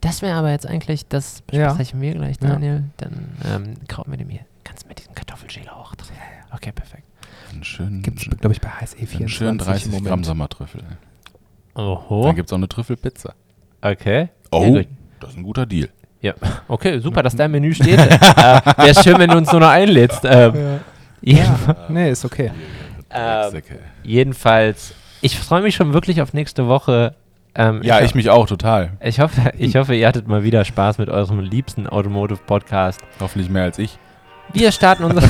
Das 0.00 0.22
wäre 0.22 0.36
aber 0.36 0.50
jetzt 0.50 0.66
eigentlich, 0.66 1.08
das 1.08 1.42
Ja. 1.50 1.68
besprechen 1.68 2.00
wir 2.00 2.12
gleich, 2.14 2.36
Ja. 2.42 2.48
Daniel. 2.48 2.84
Dann 2.98 3.36
ähm, 3.50 3.74
kaufen 3.88 4.10
wir 4.10 4.18
dem 4.18 4.28
hier. 4.28 4.42
Kannst 4.64 4.84
du 4.84 4.88
mit 4.88 4.98
diesem 4.98 5.14
Kartoffelschäler 5.14 5.74
auch 5.76 5.94
drin. 5.94 6.08
Okay, 6.52 6.72
perfekt. 6.72 7.04
Einen 7.52 7.64
schönen, 7.64 8.02
Gibt 8.02 8.20
es, 8.20 8.28
glaube 8.38 8.52
ich, 8.54 8.60
bei 8.60 8.68
HSE 8.68 8.96
24 8.96 9.16
einen 9.20 9.28
schönen 9.28 9.58
30 9.58 9.84
im 9.86 9.90
Gramm 9.92 10.02
Moment. 10.04 10.26
Sommertrüffel. 10.26 10.82
Oho. 11.74 12.22
Dann 12.24 12.36
gibt 12.36 12.48
es 12.48 12.52
auch 12.52 12.56
eine 12.58 12.68
Trüffelpizza. 12.68 13.34
Okay. 13.82 14.28
Oh, 14.50 14.76
Ja, 14.76 14.82
das 15.20 15.30
ist 15.30 15.36
ein 15.36 15.42
guter 15.42 15.66
Deal. 15.66 15.88
Ja, 16.20 16.32
okay, 16.68 17.00
super, 17.00 17.22
dass 17.22 17.36
dein 17.36 17.50
Menü 17.50 17.74
steht. 17.74 17.98
äh, 17.98 18.08
Wäre 18.08 18.94
schön, 19.02 19.18
wenn 19.18 19.28
du 19.30 19.36
uns 19.36 19.50
nur 19.52 19.60
noch 19.60 19.68
einlädst. 19.68 20.20
Ähm, 20.24 20.80
jeden, 21.20 21.38
Ja, 21.44 21.76
nee, 21.90 22.10
ist 22.10 22.24
okay. 22.24 22.50
ähm, 23.10 23.62
jedenfalls, 24.02 24.94
ich 25.24 25.38
freue 25.38 25.62
mich 25.62 25.74
schon 25.74 25.94
wirklich 25.94 26.20
auf 26.20 26.34
nächste 26.34 26.68
Woche. 26.68 27.14
Ähm, 27.54 27.80
ja, 27.82 27.98
ho- 28.00 28.04
ich 28.04 28.14
mich 28.14 28.28
auch 28.30 28.46
total. 28.46 28.92
Ich 29.00 29.20
hoffe, 29.20 29.52
ich 29.56 29.74
hoffe, 29.76 29.94
ihr 29.94 30.06
hattet 30.06 30.28
mal 30.28 30.44
wieder 30.44 30.64
Spaß 30.64 30.98
mit 30.98 31.08
eurem 31.08 31.40
liebsten 31.40 31.86
Automotive 31.86 32.40
Podcast. 32.46 33.00
Hoffentlich 33.20 33.48
mehr 33.50 33.62
als 33.62 33.78
ich. 33.78 33.98
Wir 34.52 34.70
starten 34.70 35.04
unser. 35.04 35.22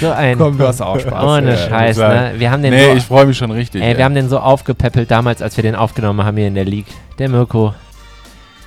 so 0.00 0.10
ein. 0.10 0.36
Komm, 0.36 0.58
du 0.58 0.66
hast 0.68 0.82
auch 0.82 1.00
Spaß. 1.00 1.24
Ohne 1.24 1.52
Ja, 1.52 1.56
Scheiß, 1.56 1.96
ne? 1.96 2.32
Wir 2.36 2.50
haben 2.50 2.62
den 2.62 2.74
Nee, 2.74 2.90
so, 2.90 2.96
ich 2.96 3.04
freue 3.04 3.24
mich 3.24 3.38
schon 3.38 3.50
richtig. 3.50 3.82
ey, 3.82 3.96
wir 3.96 4.04
haben 4.04 4.14
den 4.14 4.28
so 4.28 4.38
aufgepäppelt 4.40 5.10
damals, 5.10 5.40
als 5.40 5.56
wir 5.56 5.62
den 5.62 5.74
aufgenommen 5.74 6.22
haben 6.24 6.36
hier 6.36 6.48
in 6.48 6.54
der 6.54 6.66
League. 6.66 6.86
Der 7.18 7.30
Mirko. 7.30 7.72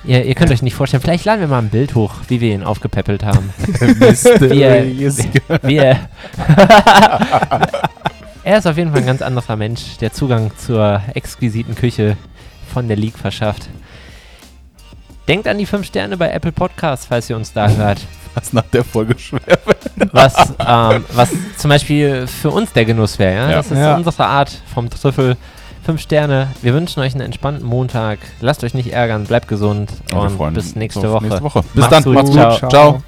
Ihr, 0.04 0.24
ihr 0.24 0.34
könnt 0.34 0.50
euch 0.50 0.62
nicht 0.62 0.74
vorstellen, 0.74 1.00
vielleicht 1.00 1.24
laden 1.24 1.40
wir 1.42 1.46
mal 1.46 1.60
ein 1.60 1.68
Bild 1.68 1.94
hoch, 1.94 2.14
wie 2.26 2.40
wir 2.40 2.52
ihn 2.52 2.64
aufgepäppelt 2.64 3.24
haben. 3.24 3.50
Mysterious 4.00 5.18
Wir. 5.62 5.96
Er 8.44 8.58
ist 8.58 8.66
auf 8.66 8.76
jeden 8.76 8.90
Fall 8.90 9.00
ein 9.00 9.06
ganz 9.06 9.22
anderer 9.22 9.56
Mensch, 9.56 9.96
der 10.00 10.12
Zugang 10.12 10.50
zur 10.56 11.00
exquisiten 11.14 11.74
Küche 11.74 12.16
von 12.72 12.88
der 12.88 12.96
League 12.96 13.18
verschafft. 13.18 13.68
Denkt 15.28 15.46
an 15.46 15.58
die 15.58 15.66
5 15.66 15.86
Sterne 15.86 16.16
bei 16.16 16.30
Apple 16.30 16.52
Podcasts, 16.52 17.06
falls 17.06 17.30
ihr 17.30 17.36
uns 17.36 17.52
da 17.52 17.68
hört. 17.68 18.00
was 18.34 18.52
nach 18.54 18.64
der 18.72 18.82
Folge 18.82 19.16
schwer 19.18 19.58
Was, 20.12 20.34
ähm, 20.58 21.04
was 21.12 21.30
zum 21.58 21.68
Beispiel 21.68 22.26
für 22.26 22.50
uns 22.50 22.72
der 22.72 22.84
Genuss 22.86 23.18
wäre. 23.18 23.34
Ja? 23.34 23.50
Ja. 23.50 23.56
Das 23.56 23.70
ist 23.70 23.78
Ja. 23.78 23.94
unsere 23.94 24.26
Art 24.26 24.50
vom 24.74 24.88
Trüffel. 24.90 25.36
5 25.84 26.00
Sterne. 26.00 26.48
Wir 26.62 26.74
wünschen 26.74 27.00
euch 27.00 27.12
einen 27.12 27.22
entspannten 27.22 27.66
Montag. 27.66 28.20
Lasst 28.40 28.62
euch 28.64 28.72
nicht 28.72 28.92
ärgern, 28.92 29.24
bleibt 29.24 29.48
gesund 29.48 29.90
Ja, 30.12 30.18
und 30.18 30.54
bis 30.54 30.76
nächste 30.76 31.10
Woche. 31.10 31.24
nächste 31.24 31.42
Woche. 31.42 31.62
Bis 31.74 31.82
Macht's 31.82 31.90
dann. 31.90 32.02
gut. 32.04 32.14
Macht's 32.14 32.30
gut. 32.30 32.38
Ciao. 32.38 32.68
Ciao. 32.70 33.02